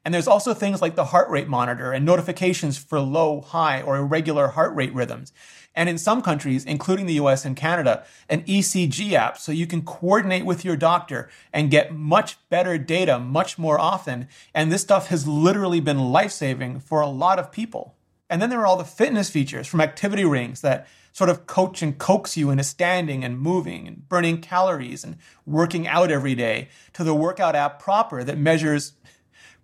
And 0.06 0.14
there's 0.14 0.28
also 0.28 0.54
things 0.54 0.82
like 0.82 0.96
the 0.96 1.06
heart 1.06 1.30
rate 1.30 1.48
monitor 1.48 1.92
and 1.92 2.06
notifications 2.06 2.78
for 2.78 3.00
low, 3.00 3.42
high, 3.42 3.82
or 3.82 3.98
irregular 3.98 4.50
heart 4.50 4.74
rate 4.74 4.94
rhythms. 4.94 5.34
And 5.76 5.88
in 5.88 5.98
some 5.98 6.22
countries, 6.22 6.66
including 6.66 7.06
the 7.06 7.14
US 7.16 7.46
and 7.46 7.56
Canada, 7.56 8.04
an 8.28 8.44
ECG 8.44 9.14
app 9.14 9.38
so 9.38 9.52
you 9.52 9.68
can 9.68 9.82
coordinate 9.82 10.46
with 10.46 10.66
your 10.66 10.76
doctor 10.76 11.30
and 11.54 11.70
get 11.70 11.94
much 11.94 12.38
better 12.50 12.78
data 12.78 13.20
much 13.20 13.58
more 13.58 13.80
often. 13.80 14.28
And 14.54 14.72
this 14.72 14.82
stuff 14.82 15.08
has 15.08 15.28
literally 15.28 15.80
been 15.80 16.12
life 16.12 16.32
saving 16.32 16.80
for 16.80 17.02
a 17.02 17.08
lot 17.08 17.40
of 17.40 17.52
people. 17.52 17.96
And 18.30 18.42
then 18.42 18.50
there 18.50 18.60
are 18.60 18.68
all 18.68 18.78
the 18.78 18.84
fitness 18.84 19.30
features 19.30 19.68
from 19.68 19.82
activity 19.82 20.24
rings 20.24 20.62
that 20.62 20.88
sort 21.12 21.30
of 21.30 21.48
coach 21.48 21.82
and 21.82 21.98
coax 21.98 22.38
you 22.38 22.50
into 22.50 22.64
standing 22.64 23.24
and 23.24 23.40
moving 23.40 23.88
and 23.88 24.08
burning 24.08 24.40
calories 24.40 25.04
and 25.04 25.18
working 25.46 25.88
out 25.88 26.12
every 26.12 26.36
day 26.36 26.70
to 26.94 27.04
the 27.04 27.16
workout 27.16 27.56
app 27.56 27.80
proper 27.82 28.24
that 28.24 28.38
measures 28.38 28.94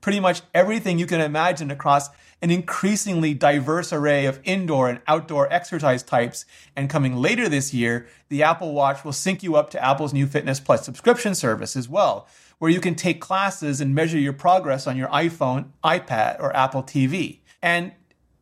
pretty 0.05 0.19
much 0.19 0.43
everything 0.53 0.99
you 0.99 1.07
can 1.07 1.19
imagine 1.19 1.71
across 1.71 2.09
an 2.39 2.51
increasingly 2.51 3.33
diverse 3.33 3.91
array 3.91 4.27
of 4.27 4.39
indoor 4.43 4.87
and 4.87 4.99
outdoor 5.07 5.51
exercise 5.51 6.03
types. 6.03 6.45
And 6.75 6.91
coming 6.91 7.15
later 7.15 7.49
this 7.49 7.73
year, 7.73 8.05
the 8.29 8.43
Apple 8.43 8.75
Watch 8.75 9.03
will 9.03 9.13
sync 9.13 9.41
you 9.41 9.55
up 9.55 9.71
to 9.71 9.83
Apple's 9.83 10.13
new 10.13 10.27
Fitness 10.27 10.59
Plus 10.59 10.85
subscription 10.85 11.33
service 11.33 11.75
as 11.75 11.89
well, 11.89 12.27
where 12.59 12.69
you 12.69 12.79
can 12.79 12.93
take 12.93 13.19
classes 13.19 13.81
and 13.81 13.95
measure 13.95 14.19
your 14.19 14.31
progress 14.31 14.85
on 14.85 14.95
your 14.95 15.07
iPhone, 15.07 15.69
iPad, 15.83 16.39
or 16.39 16.55
Apple 16.55 16.83
TV. 16.83 17.39
And 17.63 17.91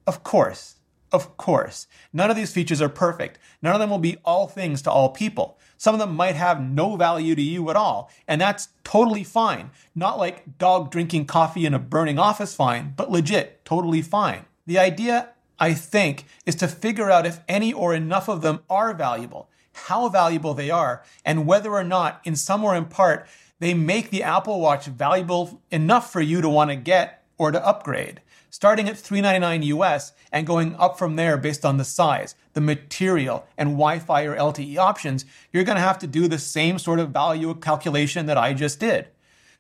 of 0.06 0.22
course, 0.22 0.76
of 1.14 1.38
course, 1.38 1.88
none 2.12 2.30
of 2.30 2.36
these 2.36 2.52
features 2.52 2.82
are 2.82 2.90
perfect. 2.90 3.40
None 3.62 3.74
of 3.74 3.80
them 3.80 3.90
will 3.90 4.00
be 4.00 4.18
all 4.26 4.48
things 4.48 4.82
to 4.82 4.92
all 4.92 5.12
people. 5.12 5.58
Some 5.84 5.96
of 5.96 6.00
them 6.00 6.16
might 6.16 6.38
have 6.38 6.62
no 6.62 6.96
value 6.96 7.36
to 7.36 7.42
you 7.42 7.70
at 7.70 7.76
all, 7.76 8.10
and 8.26 8.40
that's 8.40 8.70
totally 8.86 9.26
fine. 9.26 9.72
Not 9.94 10.18
like 10.18 10.58
dog 10.58 10.90
drinking 10.90 11.26
coffee 11.26 11.66
in 11.66 11.74
a 11.74 11.78
burning 11.78 12.18
office 12.18 12.56
fine, 12.56 12.94
but 12.96 13.12
legit, 13.12 13.66
totally 13.66 14.02
fine. 14.02 14.46
The 14.66 14.80
idea, 14.80 15.32
I 15.60 15.74
think, 15.74 16.24
is 16.46 16.56
to 16.56 16.70
figure 16.70 17.12
out 17.12 17.26
if 17.26 17.42
any 17.50 17.74
or 17.74 17.94
enough 17.94 18.30
of 18.30 18.42
them 18.42 18.62
are 18.70 18.94
valuable, 18.94 19.50
how 19.74 20.08
valuable 20.08 20.54
they 20.54 20.70
are, 20.70 21.04
and 21.26 21.46
whether 21.46 21.74
or 21.74 21.84
not, 21.84 22.22
in 22.24 22.38
sum 22.38 22.64
or 22.64 22.78
in 22.78 22.86
part, 22.86 23.28
they 23.60 23.74
make 23.74 24.10
the 24.10 24.24
Apple 24.24 24.62
Watch 24.62 24.86
valuable 24.86 25.62
enough 25.70 26.14
for 26.14 26.22
you 26.22 26.40
to 26.40 26.48
want 26.48 26.70
to 26.70 26.78
get 26.78 27.26
or 27.38 27.52
to 27.52 27.62
upgrade 27.62 28.22
starting 28.54 28.88
at 28.88 28.96
399 28.96 29.64
US 29.78 30.14
and 30.32 30.46
going 30.46 30.76
up 30.76 30.96
from 30.96 31.16
there 31.16 31.38
based 31.38 31.66
on 31.66 31.78
the 31.78 31.84
size, 31.84 32.36
the 32.54 32.62
material, 32.62 33.48
and 33.58 33.70
Wi-Fi 33.70 34.26
or 34.26 34.36
LTE 34.36 34.78
options, 34.78 35.26
you're 35.52 35.64
going 35.64 35.76
to 35.76 35.82
have 35.82 35.98
to 35.98 36.06
do 36.06 36.28
the 36.28 36.38
same 36.38 36.78
sort 36.78 37.00
of 37.00 37.10
value 37.10 37.56
calculation 37.56 38.28
that 38.28 38.38
I 38.38 38.54
just 38.54 38.80
did. 38.80 39.08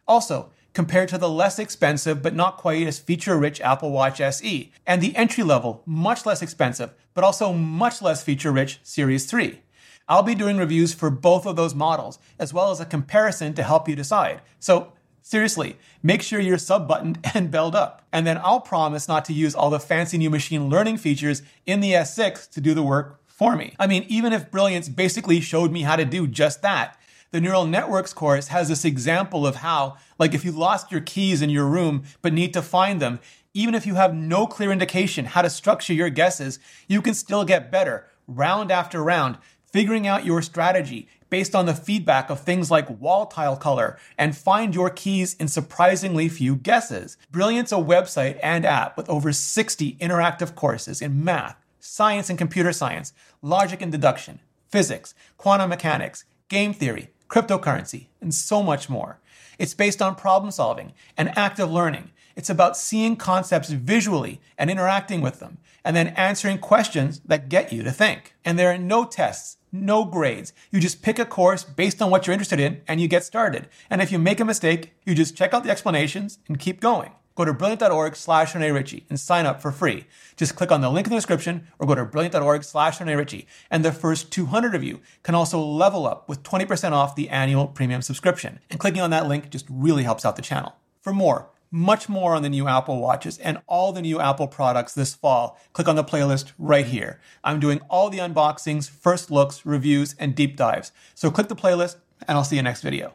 Also, 0.07 0.51
compared 0.73 1.09
to 1.09 1.17
the 1.17 1.27
less 1.27 1.57
expensive 1.57 2.21
but 2.21 2.35
not 2.35 2.57
quite 2.57 2.85
as 2.85 2.99
feature 2.99 3.35
rich 3.35 3.59
Apple 3.61 3.89
Watch 3.89 4.21
SE, 4.21 4.71
and 4.85 5.01
the 5.01 5.15
entry 5.15 5.43
level, 5.43 5.81
much 5.87 6.23
less 6.23 6.43
expensive 6.43 6.91
but 7.15 7.23
also 7.23 7.51
much 7.51 7.99
less 7.99 8.23
feature 8.23 8.51
rich 8.51 8.79
Series 8.83 9.25
3. 9.25 9.59
I'll 10.07 10.21
be 10.21 10.35
doing 10.35 10.57
reviews 10.57 10.93
for 10.93 11.09
both 11.09 11.47
of 11.47 11.55
those 11.55 11.73
models, 11.73 12.19
as 12.37 12.53
well 12.53 12.69
as 12.69 12.79
a 12.79 12.85
comparison 12.85 13.55
to 13.55 13.63
help 13.63 13.89
you 13.89 13.95
decide. 13.95 14.41
So, 14.59 14.93
seriously, 15.23 15.77
make 16.03 16.21
sure 16.21 16.39
you're 16.39 16.59
sub 16.59 16.87
buttoned 16.87 17.17
and 17.33 17.49
belled 17.49 17.73
up. 17.73 18.03
And 18.11 18.27
then 18.27 18.37
I'll 18.43 18.59
promise 18.59 19.07
not 19.07 19.25
to 19.25 19.33
use 19.33 19.55
all 19.55 19.71
the 19.71 19.79
fancy 19.79 20.19
new 20.19 20.29
machine 20.29 20.69
learning 20.69 20.97
features 20.97 21.41
in 21.65 21.79
the 21.79 21.93
S6 21.93 22.51
to 22.51 22.61
do 22.61 22.75
the 22.75 22.83
work 22.83 23.19
for 23.25 23.55
me. 23.55 23.73
I 23.79 23.87
mean, 23.87 24.05
even 24.07 24.31
if 24.31 24.51
Brilliant's 24.51 24.89
basically 24.89 25.41
showed 25.41 25.71
me 25.71 25.81
how 25.81 25.95
to 25.95 26.05
do 26.05 26.27
just 26.27 26.61
that, 26.61 26.99
the 27.31 27.41
neural 27.41 27.65
networks 27.65 28.13
course 28.13 28.49
has 28.49 28.69
this 28.69 28.85
example 28.85 29.47
of 29.47 29.55
how, 29.57 29.97
like 30.19 30.35
if 30.35 30.45
you 30.45 30.51
lost 30.51 30.91
your 30.91 31.01
keys 31.01 31.41
in 31.41 31.49
your 31.49 31.65
room 31.65 32.03
but 32.21 32.31
need 32.31 32.53
to 32.53 32.61
find 32.61 33.01
them, 33.01 33.19
even 33.55 33.73
if 33.73 33.87
you 33.87 33.95
have 33.95 34.13
no 34.13 34.45
clear 34.45 34.71
indication 34.71 35.25
how 35.25 35.41
to 35.41 35.49
structure 35.49 35.93
your 35.93 36.09
guesses, 36.09 36.59
you 36.87 37.01
can 37.01 37.15
still 37.15 37.43
get 37.43 37.71
better 37.71 38.05
round 38.27 38.71
after 38.71 39.03
round, 39.03 39.37
figuring 39.65 40.05
out 40.05 40.25
your 40.25 40.41
strategy 40.43 41.07
based 41.33 41.55
on 41.55 41.65
the 41.65 41.73
feedback 41.73 42.29
of 42.29 42.39
things 42.39 42.69
like 42.69 43.01
wall 43.01 43.25
tile 43.25 43.57
color 43.57 43.97
and 44.19 44.37
find 44.37 44.75
your 44.75 44.91
keys 44.91 45.33
in 45.39 45.47
surprisingly 45.47 46.29
few 46.29 46.55
guesses. 46.55 47.17
Brilliant's 47.31 47.71
a 47.71 47.75
website 47.77 48.37
and 48.43 48.63
app 48.67 48.95
with 48.95 49.09
over 49.09 49.33
60 49.33 49.95
interactive 49.95 50.53
courses 50.53 51.01
in 51.01 51.23
math, 51.23 51.57
science 51.79 52.29
and 52.29 52.37
computer 52.37 52.71
science, 52.71 53.13
logic 53.41 53.81
and 53.81 53.91
deduction, 53.91 54.41
physics, 54.69 55.15
quantum 55.37 55.71
mechanics, 55.71 56.23
game 56.49 56.71
theory, 56.71 57.09
cryptocurrency, 57.27 58.09
and 58.21 58.31
so 58.31 58.61
much 58.61 58.87
more. 58.87 59.19
It's 59.57 59.73
based 59.73 60.03
on 60.03 60.13
problem 60.13 60.51
solving 60.51 60.93
and 61.17 61.35
active 61.35 61.71
learning. 61.71 62.11
It's 62.35 62.51
about 62.51 62.77
seeing 62.77 63.15
concepts 63.15 63.71
visually 63.71 64.39
and 64.55 64.69
interacting 64.69 65.21
with 65.21 65.39
them, 65.39 65.57
and 65.83 65.95
then 65.95 66.09
answering 66.09 66.59
questions 66.59 67.21
that 67.25 67.49
get 67.49 67.73
you 67.73 67.81
to 67.81 67.91
think. 67.91 68.35
And 68.45 68.59
there 68.59 68.71
are 68.71 68.77
no 68.77 69.03
tests, 69.03 69.57
no 69.73 70.05
grades. 70.05 70.53
You 70.71 70.79
just 70.79 71.01
pick 71.01 71.19
a 71.19 71.25
course 71.25 71.63
based 71.63 72.01
on 72.01 72.09
what 72.09 72.25
you're 72.25 72.33
interested 72.33 72.59
in 72.59 72.81
and 72.87 73.01
you 73.01 73.07
get 73.07 73.23
started. 73.23 73.67
And 73.89 74.01
if 74.01 74.11
you 74.11 74.19
make 74.19 74.39
a 74.39 74.45
mistake, 74.45 74.93
you 75.05 75.15
just 75.15 75.35
check 75.35 75.53
out 75.53 75.63
the 75.63 75.71
explanations 75.71 76.37
and 76.47 76.59
keep 76.59 76.79
going. 76.79 77.11
Go 77.35 77.45
to 77.45 77.53
brilliant.org 77.53 78.15
slash 78.15 78.53
Rene 78.53 78.69
Ritchie 78.69 79.07
and 79.09 79.19
sign 79.19 79.47
up 79.47 79.59
for 79.59 79.71
free. 79.71 80.05
Just 80.37 80.55
click 80.55 80.71
on 80.71 80.81
the 80.81 80.89
link 80.91 81.07
in 81.07 81.11
the 81.11 81.17
description 81.17 81.67
or 81.79 81.87
go 81.87 81.95
to 81.95 82.05
brilliant.org 82.05 82.63
slash 82.63 82.99
Rene 82.99 83.15
Ritchie. 83.15 83.47
And 83.71 83.83
the 83.83 83.91
first 83.91 84.31
200 84.31 84.75
of 84.75 84.83
you 84.83 85.01
can 85.23 85.33
also 85.33 85.59
level 85.59 86.05
up 86.05 86.29
with 86.29 86.43
20% 86.43 86.91
off 86.91 87.15
the 87.15 87.29
annual 87.29 87.65
premium 87.65 88.03
subscription. 88.03 88.59
And 88.69 88.79
clicking 88.79 89.01
on 89.01 89.09
that 89.09 89.27
link 89.27 89.49
just 89.49 89.65
really 89.67 90.03
helps 90.03 90.25
out 90.25 90.35
the 90.35 90.43
channel. 90.43 90.75
For 91.01 91.11
more, 91.11 91.49
much 91.73 92.07
more 92.07 92.35
on 92.35 92.43
the 92.43 92.49
new 92.49 92.67
Apple 92.67 93.01
Watches 93.01 93.39
and 93.39 93.59
all 93.65 93.91
the 93.91 94.01
new 94.01 94.19
Apple 94.19 94.47
products 94.47 94.93
this 94.93 95.15
fall, 95.15 95.59
click 95.73 95.87
on 95.87 95.95
the 95.95 96.03
playlist 96.03 96.51
right 96.59 96.85
here. 96.85 97.19
I'm 97.43 97.59
doing 97.59 97.81
all 97.89 98.11
the 98.11 98.19
unboxings, 98.19 98.87
first 98.87 99.31
looks, 99.31 99.65
reviews, 99.65 100.15
and 100.19 100.35
deep 100.35 100.55
dives. 100.55 100.91
So 101.15 101.31
click 101.31 101.47
the 101.47 101.55
playlist 101.55 101.95
and 102.27 102.37
I'll 102.37 102.43
see 102.43 102.57
you 102.57 102.61
next 102.61 102.81
video. 102.81 103.13